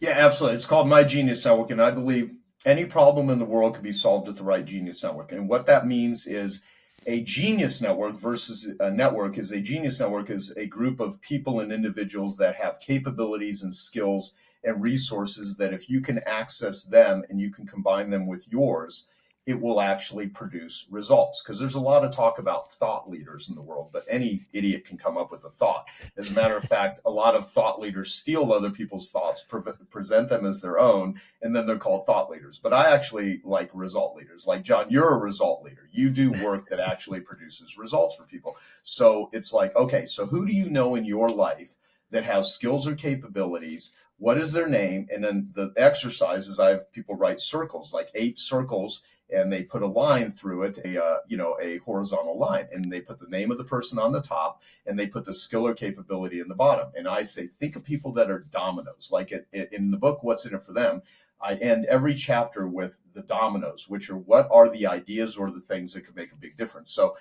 Yeah, 0.00 0.10
absolutely. 0.10 0.56
It's 0.56 0.66
called 0.66 0.88
My 0.88 1.04
Genius 1.04 1.44
Network. 1.44 1.70
And 1.70 1.82
I 1.82 1.90
believe 1.90 2.32
any 2.64 2.84
problem 2.84 3.30
in 3.30 3.38
the 3.38 3.44
world 3.44 3.74
can 3.74 3.82
be 3.82 3.92
solved 3.92 4.26
with 4.26 4.38
the 4.38 4.44
right 4.44 4.64
genius 4.64 5.02
network. 5.02 5.32
And 5.32 5.48
what 5.48 5.66
that 5.66 5.86
means 5.86 6.26
is 6.26 6.62
a 7.06 7.22
genius 7.22 7.80
network 7.80 8.18
versus 8.18 8.72
a 8.80 8.90
network 8.90 9.38
is 9.38 9.52
a 9.52 9.60
genius 9.60 10.00
network 10.00 10.30
is 10.30 10.52
a 10.56 10.66
group 10.66 11.00
of 11.00 11.20
people 11.20 11.60
and 11.60 11.72
individuals 11.72 12.36
that 12.36 12.56
have 12.56 12.80
capabilities 12.80 13.62
and 13.62 13.72
skills 13.72 14.34
and 14.64 14.82
resources 14.82 15.56
that 15.56 15.72
if 15.72 15.88
you 15.88 16.00
can 16.00 16.20
access 16.26 16.84
them 16.84 17.22
and 17.30 17.40
you 17.40 17.50
can 17.50 17.66
combine 17.66 18.10
them 18.10 18.26
with 18.26 18.46
yours 18.48 19.06
it 19.48 19.58
will 19.58 19.80
actually 19.80 20.26
produce 20.26 20.86
results. 20.90 21.42
Because 21.42 21.58
there's 21.58 21.74
a 21.74 21.80
lot 21.80 22.04
of 22.04 22.12
talk 22.12 22.38
about 22.38 22.70
thought 22.70 23.08
leaders 23.08 23.48
in 23.48 23.54
the 23.54 23.62
world, 23.62 23.88
but 23.90 24.04
any 24.06 24.46
idiot 24.52 24.84
can 24.84 24.98
come 24.98 25.16
up 25.16 25.32
with 25.32 25.44
a 25.44 25.50
thought. 25.50 25.86
As 26.18 26.30
a 26.30 26.34
matter 26.34 26.54
of 26.54 26.64
fact, 26.64 27.00
a 27.06 27.10
lot 27.10 27.34
of 27.34 27.50
thought 27.50 27.80
leaders 27.80 28.12
steal 28.12 28.52
other 28.52 28.68
people's 28.68 29.10
thoughts, 29.10 29.42
pre- 29.42 29.62
present 29.88 30.28
them 30.28 30.44
as 30.44 30.60
their 30.60 30.78
own, 30.78 31.18
and 31.40 31.56
then 31.56 31.66
they're 31.66 31.78
called 31.78 32.04
thought 32.04 32.28
leaders. 32.28 32.60
But 32.62 32.74
I 32.74 32.92
actually 32.92 33.40
like 33.42 33.70
result 33.72 34.14
leaders. 34.14 34.46
Like, 34.46 34.62
John, 34.62 34.84
you're 34.90 35.14
a 35.14 35.18
result 35.18 35.62
leader. 35.62 35.88
You 35.90 36.10
do 36.10 36.30
work 36.44 36.68
that 36.68 36.78
actually 36.78 37.20
produces 37.20 37.78
results 37.78 38.16
for 38.16 38.24
people. 38.24 38.58
So 38.82 39.30
it's 39.32 39.54
like, 39.54 39.74
okay, 39.76 40.04
so 40.04 40.26
who 40.26 40.44
do 40.44 40.52
you 40.52 40.68
know 40.68 40.94
in 40.94 41.06
your 41.06 41.30
life 41.30 41.74
that 42.10 42.24
has 42.24 42.52
skills 42.52 42.86
or 42.86 42.94
capabilities? 42.94 43.92
What 44.18 44.38
is 44.38 44.52
their 44.52 44.68
name? 44.68 45.06
And 45.12 45.22
then 45.22 45.50
the 45.54 45.72
exercises, 45.76 46.58
I 46.58 46.70
have 46.70 46.90
people 46.92 47.14
write 47.14 47.40
circles, 47.40 47.92
like 47.92 48.10
eight 48.14 48.38
circles 48.38 49.02
and 49.30 49.52
they 49.52 49.62
put 49.62 49.82
a 49.82 49.86
line 49.86 50.30
through 50.30 50.62
it, 50.64 50.78
a 50.84 51.02
uh, 51.02 51.18
you 51.26 51.36
know 51.36 51.56
a 51.60 51.78
horizontal 51.78 52.38
line, 52.38 52.66
and 52.72 52.90
they 52.90 53.00
put 53.00 53.18
the 53.18 53.28
name 53.28 53.50
of 53.50 53.58
the 53.58 53.64
person 53.64 53.98
on 53.98 54.12
the 54.12 54.20
top, 54.20 54.62
and 54.86 54.98
they 54.98 55.06
put 55.06 55.24
the 55.24 55.32
skill 55.32 55.66
or 55.66 55.74
capability 55.74 56.40
in 56.40 56.48
the 56.48 56.54
bottom. 56.54 56.90
And 56.96 57.06
I 57.06 57.22
say, 57.22 57.46
think 57.46 57.76
of 57.76 57.84
people 57.84 58.12
that 58.12 58.30
are 58.30 58.46
dominoes. 58.50 59.10
Like 59.12 59.32
it, 59.32 59.46
it, 59.52 59.72
in 59.72 59.90
the 59.90 59.96
book, 59.96 60.22
what's 60.22 60.46
in 60.46 60.54
it 60.54 60.62
for 60.62 60.72
them? 60.72 61.02
I 61.40 61.54
end 61.56 61.84
every 61.86 62.14
chapter 62.14 62.66
with 62.66 63.00
the 63.12 63.22
dominoes, 63.22 63.88
which 63.88 64.10
are 64.10 64.16
what 64.16 64.48
are 64.50 64.68
the 64.68 64.86
ideas 64.86 65.36
or 65.36 65.50
the 65.50 65.60
things 65.60 65.92
that 65.92 66.02
could 66.02 66.16
make 66.16 66.32
a 66.32 66.36
big 66.36 66.56
difference. 66.56 66.92
So, 66.92 67.16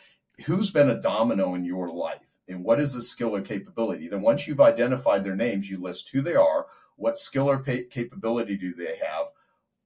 who's 0.45 0.71
been 0.71 0.89
a 0.89 1.01
domino 1.01 1.55
in 1.55 1.65
your 1.65 1.89
life? 1.89 2.36
And 2.47 2.63
what 2.63 2.79
is 2.79 2.93
the 2.93 3.01
skill 3.01 3.35
or 3.35 3.41
capability? 3.41 4.07
Then, 4.07 4.21
once 4.21 4.47
you've 4.47 4.61
identified 4.61 5.23
their 5.23 5.35
names, 5.35 5.69
you 5.69 5.81
list 5.81 6.09
who 6.09 6.21
they 6.21 6.35
are, 6.35 6.67
what 6.95 7.17
skill 7.17 7.49
or 7.49 7.59
capability 7.59 8.57
do 8.57 8.73
they 8.73 8.97
have, 8.97 9.27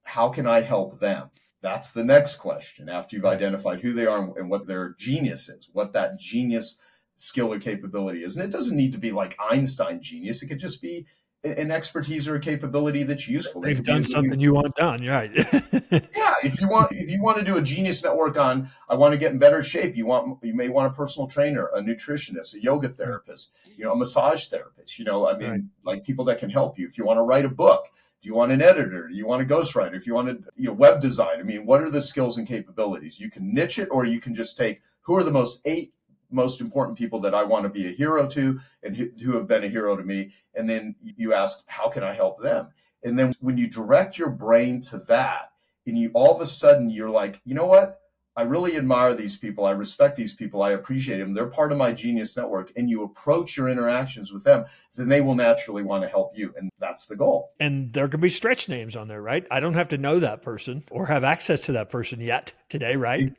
how 0.03 0.29
can 0.29 0.47
I 0.47 0.61
help 0.61 0.99
them? 0.99 1.29
That's 1.61 1.91
the 1.91 2.03
next 2.03 2.37
question 2.37 2.89
after 2.89 3.15
you've 3.15 3.25
identified 3.25 3.81
who 3.81 3.93
they 3.93 4.05
are 4.05 4.37
and 4.37 4.49
what 4.49 4.65
their 4.65 4.95
genius 4.97 5.47
is, 5.47 5.69
what 5.73 5.93
that 5.93 6.19
genius 6.19 6.77
skill 7.15 7.53
or 7.53 7.59
capability 7.59 8.23
is. 8.23 8.35
And 8.35 8.43
it 8.43 8.51
doesn't 8.51 8.75
need 8.75 8.93
to 8.93 8.97
be 8.97 9.11
like 9.11 9.37
Einstein 9.51 10.01
genius. 10.01 10.41
It 10.41 10.47
could 10.47 10.59
just 10.59 10.81
be 10.81 11.05
an 11.43 11.71
expertise 11.71 12.27
or 12.27 12.35
a 12.35 12.39
capability 12.39 13.03
that's 13.03 13.27
useful. 13.27 13.61
They've 13.61 13.83
done 13.83 14.03
something 14.03 14.39
you 14.39 14.53
want 14.53 14.75
done, 14.75 15.05
right? 15.05 15.31
yeah, 15.35 16.35
if 16.43 16.61
you 16.61 16.67
want 16.67 16.91
if 16.91 17.09
you 17.09 17.21
want 17.21 17.39
to 17.39 17.43
do 17.43 17.57
a 17.57 17.61
genius 17.61 18.03
network 18.03 18.37
on 18.37 18.69
I 18.89 18.95
want 18.95 19.13
to 19.13 19.17
get 19.17 19.31
in 19.31 19.39
better 19.39 19.61
shape, 19.61 19.95
you 19.95 20.05
want 20.05 20.37
you 20.43 20.53
may 20.53 20.69
want 20.69 20.91
a 20.91 20.95
personal 20.95 21.27
trainer, 21.27 21.67
a 21.75 21.81
nutritionist, 21.81 22.53
a 22.53 22.61
yoga 22.61 22.89
therapist, 22.89 23.55
you 23.75 23.85
know, 23.85 23.93
a 23.93 23.95
massage 23.95 24.47
therapist, 24.47 24.99
you 24.99 25.05
know, 25.05 25.27
I 25.27 25.35
mean 25.35 25.49
right. 25.49 25.61
like 25.83 26.03
people 26.03 26.25
that 26.25 26.37
can 26.37 26.49
help 26.49 26.77
you. 26.77 26.87
If 26.87 26.97
you 26.97 27.05
want 27.05 27.17
to 27.17 27.23
write 27.23 27.45
a 27.45 27.49
book, 27.49 27.85
do 28.21 28.27
you 28.27 28.35
want 28.35 28.51
an 28.51 28.61
editor? 28.61 29.07
Do 29.07 29.15
you 29.15 29.25
want 29.25 29.41
a 29.41 29.45
ghostwriter? 29.45 29.95
If 29.95 30.05
you 30.05 30.13
want 30.13 30.27
to 30.27 30.51
you 30.55 30.67
know, 30.67 30.73
web 30.73 31.01
design, 31.01 31.39
I 31.39 31.43
mean, 31.43 31.65
what 31.65 31.81
are 31.81 31.89
the 31.89 32.01
skills 32.01 32.37
and 32.37 32.47
capabilities? 32.47 33.19
You 33.19 33.31
can 33.31 33.51
niche 33.51 33.79
it 33.79 33.87
or 33.89 34.05
you 34.05 34.19
can 34.19 34.35
just 34.35 34.57
take 34.57 34.81
who 35.01 35.15
are 35.15 35.23
the 35.23 35.31
most 35.31 35.61
eight 35.65 35.91
most 36.31 36.61
important 36.61 36.97
people 36.97 37.19
that 37.21 37.35
I 37.35 37.43
want 37.43 37.63
to 37.63 37.69
be 37.69 37.87
a 37.87 37.91
hero 37.91 38.27
to 38.27 38.59
and 38.83 38.95
who 38.95 39.33
have 39.33 39.47
been 39.47 39.63
a 39.63 39.69
hero 39.69 39.95
to 39.95 40.03
me. 40.03 40.31
And 40.55 40.69
then 40.69 40.95
you 41.01 41.33
ask, 41.33 41.67
how 41.67 41.89
can 41.89 42.03
I 42.03 42.13
help 42.13 42.41
them? 42.41 42.69
And 43.03 43.17
then 43.17 43.33
when 43.39 43.57
you 43.57 43.67
direct 43.67 44.17
your 44.17 44.29
brain 44.29 44.81
to 44.81 44.99
that, 45.07 45.51
and 45.87 45.97
you 45.97 46.11
all 46.13 46.35
of 46.35 46.41
a 46.41 46.45
sudden 46.45 46.89
you're 46.89 47.09
like, 47.09 47.41
you 47.43 47.55
know 47.55 47.65
what? 47.65 48.01
I 48.35 48.43
really 48.43 48.77
admire 48.77 49.13
these 49.13 49.35
people. 49.35 49.65
I 49.65 49.71
respect 49.71 50.15
these 50.15 50.33
people. 50.33 50.61
I 50.61 50.71
appreciate 50.71 51.17
them. 51.17 51.33
They're 51.33 51.47
part 51.47 51.73
of 51.73 51.77
my 51.77 51.91
genius 51.91 52.37
network. 52.37 52.71
And 52.77 52.89
you 52.89 53.03
approach 53.03 53.57
your 53.57 53.67
interactions 53.67 54.31
with 54.31 54.45
them, 54.45 54.65
then 54.95 55.09
they 55.09 55.19
will 55.19 55.35
naturally 55.35 55.83
want 55.83 56.03
to 56.03 56.09
help 56.09 56.31
you. 56.35 56.53
And 56.57 56.69
that's 56.79 57.07
the 57.07 57.17
goal. 57.17 57.49
And 57.59 57.91
there 57.91 58.07
can 58.07 58.21
be 58.21 58.29
stretch 58.29 58.69
names 58.69 58.95
on 58.95 59.09
there, 59.09 59.21
right? 59.21 59.45
I 59.51 59.59
don't 59.59 59.73
have 59.73 59.89
to 59.89 59.97
know 59.97 60.19
that 60.19 60.43
person 60.43 60.83
or 60.89 61.07
have 61.07 61.25
access 61.25 61.61
to 61.61 61.73
that 61.73 61.89
person 61.89 62.21
yet 62.21 62.53
today, 62.69 62.95
right? 62.95 63.33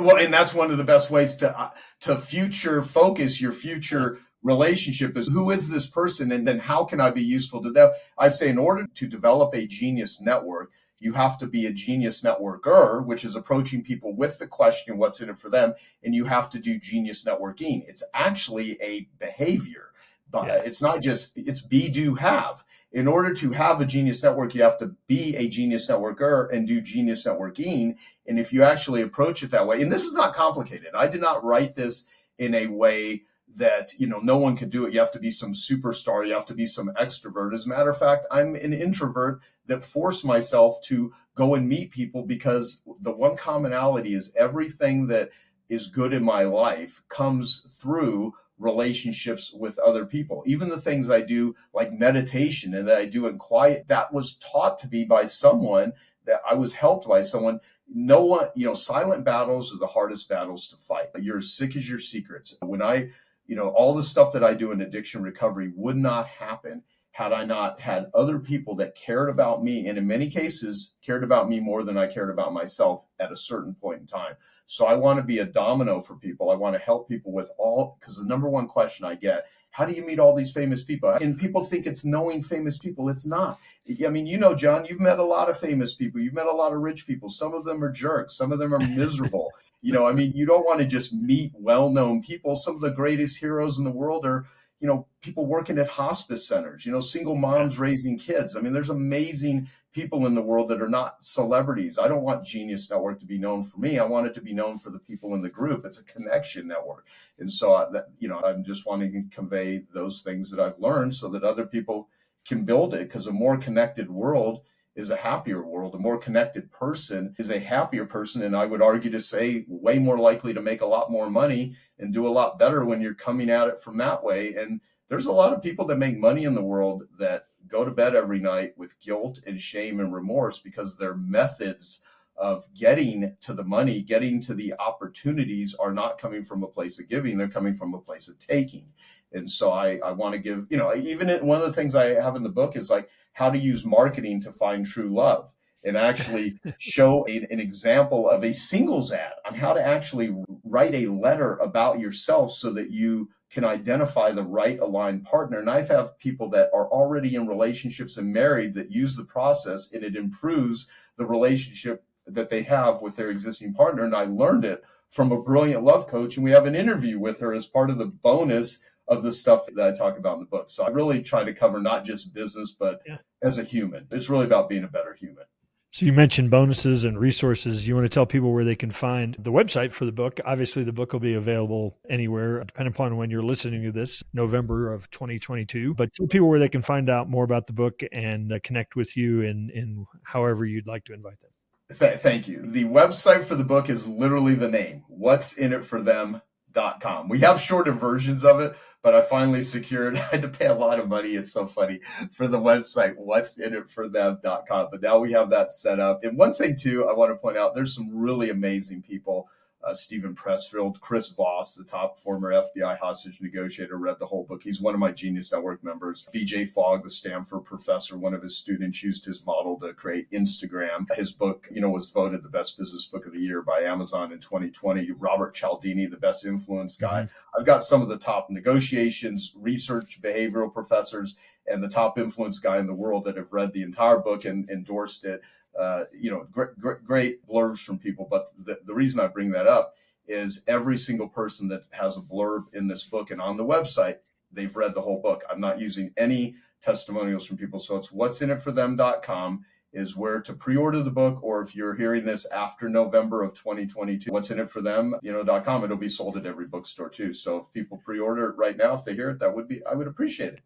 Well, 0.00 0.16
and 0.16 0.32
that's 0.32 0.54
one 0.54 0.70
of 0.70 0.76
the 0.76 0.84
best 0.84 1.10
ways 1.10 1.34
to 1.36 1.58
uh, 1.58 1.70
to 2.00 2.16
future 2.16 2.82
focus 2.82 3.40
your 3.40 3.52
future 3.52 4.18
relationship 4.42 5.16
is 5.16 5.28
who 5.28 5.50
is 5.50 5.68
this 5.68 5.86
person 5.86 6.30
and 6.32 6.46
then 6.46 6.58
how 6.58 6.84
can 6.84 7.00
I 7.00 7.10
be 7.10 7.22
useful 7.22 7.62
to 7.62 7.70
them? 7.70 7.90
I 8.16 8.28
say 8.28 8.48
in 8.48 8.58
order 8.58 8.86
to 8.86 9.06
develop 9.06 9.54
a 9.54 9.66
genius 9.66 10.20
network, 10.20 10.70
you 11.00 11.12
have 11.12 11.38
to 11.38 11.46
be 11.46 11.66
a 11.66 11.72
genius 11.72 12.22
networker, 12.22 13.04
which 13.04 13.24
is 13.24 13.36
approaching 13.36 13.82
people 13.82 14.14
with 14.14 14.38
the 14.38 14.46
question, 14.46 14.98
what's 14.98 15.20
in 15.20 15.30
it 15.30 15.38
for 15.38 15.50
them? 15.50 15.74
And 16.02 16.14
you 16.14 16.24
have 16.24 16.50
to 16.50 16.58
do 16.58 16.78
genius 16.78 17.24
networking. 17.24 17.84
It's 17.86 18.02
actually 18.14 18.80
a 18.82 19.08
behavior, 19.18 19.90
but 20.30 20.46
yeah. 20.46 20.62
it's 20.64 20.82
not 20.82 21.02
just, 21.02 21.36
it's 21.36 21.62
be, 21.62 21.88
do, 21.88 22.14
have 22.16 22.64
in 22.92 23.06
order 23.06 23.34
to 23.34 23.50
have 23.52 23.80
a 23.80 23.86
genius 23.86 24.22
network, 24.22 24.54
you 24.54 24.62
have 24.62 24.78
to 24.78 24.94
be 25.06 25.36
a 25.36 25.48
genius 25.48 25.88
networker 25.90 26.52
and 26.52 26.66
do 26.66 26.80
genius 26.80 27.24
networking. 27.24 27.98
And 28.26 28.38
if 28.38 28.52
you 28.52 28.62
actually 28.62 29.02
approach 29.02 29.42
it 29.42 29.50
that 29.50 29.66
way, 29.66 29.82
and 29.82 29.92
this 29.92 30.04
is 30.04 30.14
not 30.14 30.34
complicated, 30.34 30.88
I 30.94 31.06
did 31.06 31.20
not 31.20 31.44
write 31.44 31.74
this 31.74 32.06
in 32.38 32.54
a 32.54 32.66
way 32.68 33.24
that 33.56 33.92
you 33.98 34.06
know 34.06 34.20
no 34.20 34.36
one 34.36 34.56
can 34.56 34.70
do 34.70 34.84
it. 34.84 34.92
You 34.92 35.00
have 35.00 35.12
to 35.12 35.18
be 35.18 35.30
some 35.30 35.52
superstar. 35.52 36.26
You 36.26 36.34
have 36.34 36.46
to 36.46 36.54
be 36.54 36.66
some 36.66 36.90
extrovert. 37.00 37.52
As 37.52 37.66
a 37.66 37.68
matter 37.68 37.90
of 37.90 37.98
fact 37.98 38.26
i'm 38.30 38.54
an 38.54 38.72
introvert 38.72 39.40
that 39.66 39.84
force 39.84 40.24
myself 40.24 40.80
to 40.82 41.12
go 41.34 41.54
and 41.54 41.68
meet 41.68 41.90
people 41.90 42.22
because 42.22 42.82
the 43.00 43.12
one 43.12 43.36
commonality 43.36 44.14
is 44.14 44.32
everything 44.36 45.06
that 45.08 45.30
is 45.68 45.86
good 45.86 46.12
in 46.12 46.24
my 46.24 46.42
life 46.42 47.02
comes 47.08 47.60
through 47.80 48.32
relationships 48.58 49.52
with 49.52 49.78
other 49.78 50.04
people. 50.04 50.42
Even 50.46 50.68
the 50.68 50.80
things 50.80 51.10
I 51.10 51.20
do, 51.20 51.54
like 51.72 51.92
meditation 51.92 52.74
and 52.74 52.86
that 52.88 52.98
I 52.98 53.06
do 53.06 53.26
in 53.26 53.38
quiet, 53.38 53.86
that 53.88 54.12
was 54.12 54.36
taught 54.36 54.78
to 54.78 54.88
me 54.88 55.04
by 55.04 55.24
someone 55.24 55.92
that 56.26 56.40
I 56.48 56.54
was 56.54 56.74
helped 56.74 57.08
by 57.08 57.20
someone. 57.20 57.60
No 57.92 58.24
one, 58.24 58.48
you 58.54 58.66
know, 58.66 58.74
silent 58.74 59.24
battles 59.24 59.74
are 59.74 59.78
the 59.78 59.86
hardest 59.86 60.28
battles 60.28 60.68
to 60.68 60.76
fight. 60.76 61.06
You're 61.18 61.38
as 61.38 61.54
sick 61.54 61.76
as 61.76 61.88
your 61.88 62.00
secrets. 62.00 62.56
When 62.60 62.82
I, 62.82 63.10
you 63.46 63.56
know, 63.56 63.68
all 63.68 63.94
the 63.94 64.02
stuff 64.02 64.32
that 64.34 64.44
I 64.44 64.54
do 64.54 64.72
in 64.72 64.82
addiction 64.82 65.22
recovery 65.22 65.72
would 65.74 65.96
not 65.96 66.26
happen 66.26 66.82
had 67.12 67.32
I 67.32 67.44
not 67.44 67.80
had 67.80 68.10
other 68.14 68.38
people 68.38 68.76
that 68.76 68.94
cared 68.94 69.28
about 69.28 69.64
me, 69.64 69.88
and 69.88 69.98
in 69.98 70.06
many 70.06 70.30
cases, 70.30 70.94
cared 71.02 71.24
about 71.24 71.48
me 71.48 71.58
more 71.58 71.82
than 71.82 71.98
I 71.98 72.06
cared 72.06 72.30
about 72.30 72.52
myself 72.52 73.06
at 73.18 73.32
a 73.32 73.36
certain 73.36 73.74
point 73.74 74.00
in 74.00 74.06
time. 74.06 74.34
So 74.70 74.84
I 74.84 74.94
want 74.94 75.16
to 75.16 75.22
be 75.22 75.38
a 75.38 75.46
domino 75.46 75.98
for 76.02 76.14
people. 76.14 76.50
I 76.50 76.54
want 76.54 76.76
to 76.76 76.78
help 76.78 77.08
people 77.08 77.32
with 77.32 77.50
all, 77.56 77.96
because 77.98 78.18
the 78.18 78.26
number 78.26 78.50
one 78.50 78.68
question 78.68 79.06
I 79.06 79.14
get, 79.14 79.46
how 79.70 79.86
do 79.86 79.94
you 79.94 80.04
meet 80.04 80.18
all 80.18 80.36
these 80.36 80.52
famous 80.52 80.84
people? 80.84 81.08
And 81.08 81.38
people 81.38 81.64
think 81.64 81.86
it's 81.86 82.04
knowing 82.04 82.42
famous 82.42 82.76
people. 82.76 83.08
It's 83.08 83.26
not. 83.26 83.58
I 84.06 84.10
mean, 84.10 84.26
you 84.26 84.36
know, 84.36 84.54
John, 84.54 84.84
you've 84.84 85.00
met 85.00 85.20
a 85.20 85.24
lot 85.24 85.48
of 85.48 85.58
famous 85.58 85.94
people. 85.94 86.20
You've 86.20 86.34
met 86.34 86.44
a 86.44 86.54
lot 86.54 86.74
of 86.74 86.80
rich 86.80 87.06
people. 87.06 87.30
Some 87.30 87.54
of 87.54 87.64
them 87.64 87.82
are 87.82 87.90
jerks. 87.90 88.36
Some 88.36 88.52
of 88.52 88.58
them 88.58 88.74
are 88.74 88.78
miserable. 88.78 89.50
you 89.80 89.94
know, 89.94 90.06
I 90.06 90.12
mean, 90.12 90.32
you 90.34 90.44
don't 90.44 90.66
want 90.66 90.80
to 90.80 90.86
just 90.86 91.14
meet 91.14 91.52
well 91.54 91.88
known 91.88 92.22
people. 92.22 92.54
Some 92.54 92.74
of 92.74 92.82
the 92.82 92.90
greatest 92.90 93.38
heroes 93.38 93.78
in 93.78 93.84
the 93.84 93.90
world 93.90 94.26
are 94.26 94.44
you 94.80 94.86
know, 94.86 95.06
people 95.22 95.46
working 95.46 95.78
at 95.78 95.88
hospice 95.88 96.46
centers, 96.46 96.86
you 96.86 96.92
know, 96.92 97.00
single 97.00 97.34
moms 97.34 97.78
raising 97.78 98.18
kids. 98.18 98.56
I 98.56 98.60
mean, 98.60 98.72
there's 98.72 98.90
amazing 98.90 99.68
people 99.92 100.26
in 100.26 100.34
the 100.34 100.42
world 100.42 100.68
that 100.68 100.82
are 100.82 100.88
not 100.88 101.22
celebrities. 101.22 101.98
I 101.98 102.06
don't 102.06 102.22
want 102.22 102.44
Genius 102.44 102.88
Network 102.90 103.18
to 103.20 103.26
be 103.26 103.38
known 103.38 103.64
for 103.64 103.78
me. 103.78 103.98
I 103.98 104.04
want 104.04 104.26
it 104.26 104.34
to 104.34 104.40
be 104.40 104.52
known 104.52 104.78
for 104.78 104.90
the 104.90 104.98
people 104.98 105.34
in 105.34 105.42
the 105.42 105.48
group. 105.48 105.84
It's 105.84 105.98
a 105.98 106.04
connection 106.04 106.68
network. 106.68 107.06
And 107.38 107.50
so, 107.50 107.74
I, 107.74 107.90
that, 107.92 108.08
you 108.18 108.28
know, 108.28 108.40
I'm 108.40 108.64
just 108.64 108.86
wanting 108.86 109.12
to 109.12 109.34
convey 109.34 109.84
those 109.92 110.22
things 110.22 110.50
that 110.50 110.60
I've 110.60 110.78
learned 110.78 111.14
so 111.14 111.28
that 111.30 111.42
other 111.42 111.66
people 111.66 112.08
can 112.46 112.64
build 112.64 112.94
it 112.94 113.08
because 113.08 113.26
a 113.26 113.32
more 113.32 113.56
connected 113.56 114.08
world 114.10 114.60
is 114.94 115.10
a 115.10 115.16
happier 115.16 115.62
world. 115.62 115.94
A 115.94 115.98
more 115.98 116.18
connected 116.18 116.70
person 116.72 117.34
is 117.38 117.50
a 117.50 117.58
happier 117.58 118.04
person. 118.04 118.42
And 118.42 118.56
I 118.56 118.66
would 118.66 118.82
argue 118.82 119.10
to 119.12 119.20
say 119.20 119.64
way 119.68 119.98
more 119.98 120.18
likely 120.18 120.52
to 120.54 120.60
make 120.60 120.80
a 120.80 120.86
lot 120.86 121.10
more 121.10 121.30
money 121.30 121.76
and 121.98 122.12
do 122.12 122.26
a 122.26 122.28
lot 122.28 122.58
better 122.58 122.84
when 122.84 123.00
you're 123.00 123.14
coming 123.14 123.50
at 123.50 123.68
it 123.68 123.80
from 123.80 123.96
that 123.98 124.22
way. 124.22 124.54
And 124.54 124.80
there's 125.08 125.26
a 125.26 125.32
lot 125.32 125.52
of 125.52 125.62
people 125.62 125.86
that 125.86 125.98
make 125.98 126.18
money 126.18 126.44
in 126.44 126.54
the 126.54 126.62
world 126.62 127.04
that 127.18 127.46
go 127.66 127.84
to 127.84 127.90
bed 127.90 128.14
every 128.14 128.38
night 128.40 128.76
with 128.76 128.98
guilt 129.00 129.40
and 129.46 129.60
shame 129.60 130.00
and 130.00 130.14
remorse 130.14 130.58
because 130.58 130.96
their 130.96 131.14
methods 131.14 132.02
of 132.36 132.72
getting 132.72 133.36
to 133.40 133.52
the 133.52 133.64
money, 133.64 134.00
getting 134.00 134.40
to 134.42 134.54
the 134.54 134.74
opportunities 134.78 135.74
are 135.74 135.92
not 135.92 136.18
coming 136.18 136.44
from 136.44 136.62
a 136.62 136.68
place 136.68 137.00
of 137.00 137.08
giving, 137.08 137.36
they're 137.36 137.48
coming 137.48 137.74
from 137.74 137.94
a 137.94 138.00
place 138.00 138.28
of 138.28 138.38
taking. 138.38 138.86
And 139.32 139.50
so 139.50 139.72
I, 139.72 139.98
I 140.04 140.12
want 140.12 140.32
to 140.32 140.38
give, 140.38 140.66
you 140.70 140.76
know, 140.76 140.94
even 140.94 141.28
one 141.46 141.60
of 141.60 141.66
the 141.66 141.72
things 141.72 141.94
I 141.94 142.14
have 142.20 142.36
in 142.36 142.42
the 142.42 142.48
book 142.48 142.76
is 142.76 142.90
like 142.90 143.10
how 143.32 143.50
to 143.50 143.58
use 143.58 143.84
marketing 143.84 144.40
to 144.42 144.52
find 144.52 144.86
true 144.86 145.12
love 145.12 145.52
and 145.84 145.96
actually 145.96 146.58
show 146.78 147.26
a, 147.28 147.46
an 147.50 147.60
example 147.60 148.28
of 148.28 148.44
a 148.44 148.52
singles 148.52 149.12
ad 149.12 149.32
on 149.46 149.54
how 149.54 149.72
to 149.72 149.84
actually 149.84 150.34
write 150.64 150.94
a 150.94 151.06
letter 151.06 151.56
about 151.56 152.00
yourself 152.00 152.50
so 152.52 152.72
that 152.72 152.90
you 152.90 153.30
can 153.50 153.64
identify 153.64 154.30
the 154.30 154.42
right 154.42 154.78
aligned 154.78 155.24
partner. 155.24 155.58
And 155.58 155.70
I've 155.70 155.88
have 155.88 156.18
people 156.18 156.50
that 156.50 156.70
are 156.74 156.88
already 156.88 157.34
in 157.34 157.46
relationships 157.46 158.16
and 158.16 158.32
married 158.32 158.74
that 158.74 158.92
use 158.92 159.16
the 159.16 159.24
process 159.24 159.90
and 159.90 160.04
it 160.04 160.16
improves 160.16 160.86
the 161.16 161.24
relationship 161.24 162.04
that 162.26 162.50
they 162.50 162.62
have 162.62 163.00
with 163.00 163.16
their 163.16 163.30
existing 163.30 163.72
partner. 163.72 164.04
And 164.04 164.14
I 164.14 164.24
learned 164.24 164.64
it 164.64 164.84
from 165.08 165.32
a 165.32 165.42
brilliant 165.42 165.82
love 165.82 166.06
coach. 166.06 166.36
And 166.36 166.44
we 166.44 166.50
have 166.50 166.66
an 166.66 166.74
interview 166.74 167.18
with 167.18 167.40
her 167.40 167.54
as 167.54 167.66
part 167.66 167.88
of 167.88 167.98
the 167.98 168.06
bonus 168.06 168.80
of 169.06 169.22
the 169.22 169.32
stuff 169.32 169.64
that 169.66 169.86
I 169.86 169.96
talk 169.96 170.18
about 170.18 170.34
in 170.34 170.40
the 170.40 170.46
book. 170.46 170.68
So 170.68 170.84
I 170.84 170.88
really 170.88 171.22
try 171.22 171.42
to 171.44 171.54
cover 171.54 171.80
not 171.80 172.04
just 172.04 172.34
business, 172.34 172.72
but 172.78 173.00
yeah. 173.06 173.16
as 173.42 173.58
a 173.58 173.64
human. 173.64 174.06
It's 174.10 174.28
really 174.28 174.44
about 174.44 174.68
being 174.68 174.84
a 174.84 174.88
better 174.88 175.16
human. 175.18 175.44
So 175.90 176.04
you 176.04 176.12
mentioned 176.12 176.50
bonuses 176.50 177.04
and 177.04 177.18
resources. 177.18 177.88
You 177.88 177.94
want 177.94 178.04
to 178.04 178.12
tell 178.12 178.26
people 178.26 178.52
where 178.52 178.64
they 178.64 178.76
can 178.76 178.90
find 178.90 179.34
the 179.38 179.50
website 179.50 179.90
for 179.90 180.04
the 180.04 180.12
book. 180.12 180.38
Obviously, 180.44 180.84
the 180.84 180.92
book 180.92 181.14
will 181.14 181.20
be 181.20 181.32
available 181.32 181.96
anywhere, 182.10 182.62
depending 182.62 182.92
upon 182.92 183.16
when 183.16 183.30
you're 183.30 183.42
listening 183.42 183.82
to 183.84 183.92
this, 183.92 184.22
November 184.34 184.92
of 184.92 185.10
2022. 185.10 185.94
But 185.94 186.12
tell 186.12 186.26
people 186.26 186.48
where 186.48 186.58
they 186.58 186.68
can 186.68 186.82
find 186.82 187.08
out 187.08 187.30
more 187.30 187.44
about 187.44 187.66
the 187.66 187.72
book 187.72 188.02
and 188.12 188.52
uh, 188.52 188.58
connect 188.62 188.96
with 188.96 189.16
you 189.16 189.40
in, 189.40 189.70
in 189.70 190.04
however 190.24 190.66
you'd 190.66 190.86
like 190.86 191.04
to 191.04 191.14
invite 191.14 191.40
them. 191.40 191.98
Th- 191.98 192.20
thank 192.20 192.46
you. 192.46 192.60
The 192.66 192.84
website 192.84 193.44
for 193.44 193.54
the 193.54 193.64
book 193.64 193.88
is 193.88 194.06
literally 194.06 194.54
the 194.54 194.68
name. 194.68 195.04
What's 195.08 195.54
in 195.54 195.72
it 195.72 195.86
for 195.86 196.02
them 196.02 196.42
com. 196.74 197.28
We 197.28 197.40
have 197.40 197.60
shorter 197.60 197.92
versions 197.92 198.44
of 198.44 198.60
it, 198.60 198.76
but 199.02 199.14
I 199.14 199.20
finally 199.20 199.62
secured, 199.62 200.16
I 200.18 200.20
had 200.20 200.42
to 200.42 200.48
pay 200.48 200.66
a 200.66 200.74
lot 200.74 200.98
of 200.98 201.08
money. 201.08 201.30
It's 201.30 201.52
so 201.52 201.66
funny 201.66 202.00
for 202.32 202.48
the 202.48 202.60
website, 202.60 203.14
what's 203.16 203.58
in 203.58 203.74
it 203.74 203.90
for 203.90 204.08
them.com. 204.08 204.88
But 204.90 205.02
now 205.02 205.18
we 205.18 205.32
have 205.32 205.50
that 205.50 205.72
set 205.72 206.00
up. 206.00 206.24
And 206.24 206.36
one 206.36 206.54
thing 206.54 206.76
too, 206.76 207.08
I 207.08 207.14
want 207.14 207.30
to 207.30 207.36
point 207.36 207.56
out, 207.56 207.74
there's 207.74 207.94
some 207.94 208.10
really 208.12 208.50
amazing 208.50 209.02
people 209.02 209.48
uh, 209.84 209.94
Steven 209.94 210.34
Pressfield, 210.34 211.00
Chris 211.00 211.28
Voss, 211.28 211.74
the 211.74 211.84
top 211.84 212.18
former 212.18 212.52
FBI 212.52 212.98
hostage 212.98 213.40
negotiator, 213.40 213.96
read 213.96 214.18
the 214.18 214.26
whole 214.26 214.44
book. 214.44 214.62
He's 214.62 214.80
one 214.80 214.94
of 214.94 215.00
my 215.00 215.12
Genius 215.12 215.52
Network 215.52 215.82
members. 215.84 216.28
BJ 216.34 216.68
Fogg, 216.68 217.04
the 217.04 217.10
Stanford 217.10 217.64
professor, 217.64 218.18
one 218.18 218.34
of 218.34 218.42
his 218.42 218.56
students 218.56 219.02
used 219.02 219.24
his 219.24 219.44
model 219.46 219.78
to 219.80 219.94
create 219.94 220.30
Instagram. 220.30 221.06
His 221.14 221.32
book, 221.32 221.68
you 221.72 221.80
know, 221.80 221.90
was 221.90 222.10
voted 222.10 222.42
the 222.42 222.48
best 222.48 222.76
business 222.76 223.06
book 223.06 223.26
of 223.26 223.32
the 223.32 223.40
year 223.40 223.62
by 223.62 223.80
Amazon 223.80 224.32
in 224.32 224.40
2020. 224.40 225.12
Robert 225.12 225.54
Cialdini, 225.54 226.06
the 226.06 226.16
best 226.16 226.44
influence 226.44 226.96
guy. 226.96 227.22
Mm-hmm. 227.22 227.60
I've 227.60 227.66
got 227.66 227.84
some 227.84 228.02
of 228.02 228.08
the 228.08 228.18
top 228.18 228.50
negotiations, 228.50 229.52
research, 229.56 230.20
behavioral 230.20 230.72
professors, 230.72 231.36
and 231.70 231.82
the 231.82 231.88
top 231.88 232.18
influence 232.18 232.58
guy 232.58 232.78
in 232.78 232.86
the 232.86 232.94
world 232.94 233.24
that 233.24 233.36
have 233.36 233.52
read 233.52 233.72
the 233.72 233.82
entire 233.82 234.18
book 234.18 234.44
and 234.44 234.68
endorsed 234.70 235.24
it 235.24 235.42
uh, 235.78 236.04
you 236.12 236.30
know, 236.30 236.46
great, 236.50 236.78
great, 236.78 237.04
great 237.04 237.48
blurbs 237.48 237.78
from 237.78 237.98
people. 237.98 238.26
But 238.30 238.48
the, 238.64 238.78
the 238.86 238.94
reason 238.94 239.20
I 239.20 239.26
bring 239.26 239.50
that 239.50 239.66
up 239.66 239.94
is 240.26 240.62
every 240.66 240.96
single 240.96 241.28
person 241.28 241.68
that 241.68 241.88
has 241.92 242.16
a 242.16 242.20
blurb 242.20 242.64
in 242.74 242.86
this 242.86 243.04
book 243.04 243.30
and 243.30 243.40
on 243.40 243.56
the 243.56 243.64
website 243.64 244.16
they've 244.52 244.76
read 244.76 244.94
the 244.94 245.02
whole 245.02 245.20
book. 245.20 245.44
I'm 245.50 245.60
not 245.60 245.80
using 245.80 246.12
any 246.16 246.56
testimonials 246.80 247.46
from 247.46 247.56
people. 247.56 247.80
So 247.80 247.96
it's 247.96 248.12
what's 248.12 248.42
in 248.42 248.50
it 248.50 248.62
for 248.62 248.72
them.com 248.72 249.64
is 249.92 250.16
where 250.16 250.40
to 250.40 250.52
pre-order 250.52 251.02
the 251.02 251.10
book 251.10 251.42
or 251.42 251.62
if 251.62 251.74
you're 251.74 251.94
hearing 251.94 252.24
this 252.24 252.44
after 252.46 252.88
November 252.88 253.42
of 253.42 253.54
2022 253.54 254.30
what's 254.30 254.50
in 254.50 254.58
it 254.58 254.68
for 254.68 254.82
them 254.82 255.14
you 255.22 255.32
know 255.32 255.42
.com 255.62 255.82
it'll 255.82 255.96
be 255.96 256.10
sold 256.10 256.36
at 256.36 256.44
every 256.44 256.66
bookstore 256.66 257.08
too 257.08 257.32
so 257.32 257.56
if 257.56 257.72
people 257.72 257.96
pre-order 258.04 258.50
it 258.50 258.56
right 258.58 258.76
now 258.76 258.92
if 258.92 259.02
they 259.04 259.14
hear 259.14 259.30
it 259.30 259.38
that 259.38 259.54
would 259.54 259.66
be 259.66 259.84
I 259.86 259.94
would 259.94 260.06
appreciate 260.06 260.52
it 260.52 260.60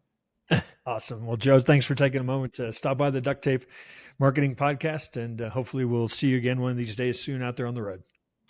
awesome 0.85 1.25
well 1.25 1.37
Joe 1.37 1.59
thanks 1.59 1.85
for 1.85 1.95
taking 1.95 2.19
a 2.19 2.25
moment 2.25 2.53
to 2.55 2.71
stop 2.73 2.97
by 2.97 3.09
the 3.09 3.21
duct 3.21 3.43
tape 3.43 3.65
marketing 4.19 4.55
podcast 4.55 5.21
and 5.21 5.41
uh, 5.41 5.49
hopefully 5.49 5.85
we'll 5.85 6.07
see 6.07 6.27
you 6.27 6.37
again 6.37 6.59
one 6.61 6.71
of 6.71 6.77
these 6.77 6.95
days 6.95 7.19
soon 7.19 7.41
out 7.41 7.55
there 7.55 7.67
on 7.67 7.73
the 7.73 7.83
road 7.83 8.03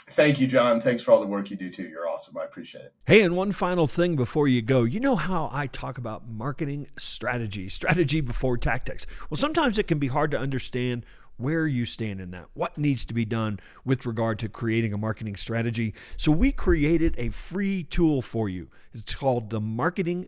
Thank 0.08 0.42
you, 0.42 0.48
John. 0.48 0.82
Thanks 0.82 1.02
for 1.02 1.12
all 1.12 1.22
the 1.22 1.28
work 1.28 1.50
you 1.50 1.56
do 1.56 1.70
too. 1.70 1.88
You're 1.88 2.10
awesome. 2.10 2.38
I 2.38 2.44
appreciate 2.44 2.86
it. 2.86 2.94
Hey, 3.06 3.22
and 3.22 3.38
one 3.38 3.52
final 3.52 3.88
thing 3.88 4.16
before 4.16 4.48
you 4.48 4.62
go. 4.62 4.84
You 4.84 5.00
know 5.00 5.16
how 5.16 5.50
I 5.54 5.68
talk 5.68 5.98
about 5.98 6.28
marketing 6.28 6.88
strategy, 6.98 7.70
strategy 7.70 8.20
before 8.20 8.58
tactics. 8.58 9.06
Well, 9.30 9.38
sometimes 9.38 9.78
it 9.78 9.88
can 9.88 10.00
be 10.00 10.08
hard 10.08 10.32
to 10.32 10.38
understand 10.38 11.06
where 11.38 11.66
you 11.66 11.86
stand 11.86 12.20
in 12.20 12.32
that, 12.32 12.48
what 12.54 12.78
needs 12.78 13.06
to 13.06 13.14
be 13.14 13.26
done 13.26 13.60
with 13.86 14.06
regard 14.06 14.40
to 14.40 14.50
creating 14.50 14.94
a 14.94 14.98
marketing 14.98 15.36
strategy. 15.36 15.94
So, 16.18 16.32
we 16.32 16.52
created 16.52 17.16
a 17.18 17.30
free 17.30 17.84
tool 17.84 18.22
for 18.22 18.50
you. 18.50 18.68
It's 18.94 19.16
called 19.16 19.50
the 19.50 19.62
Marketing 19.62 20.28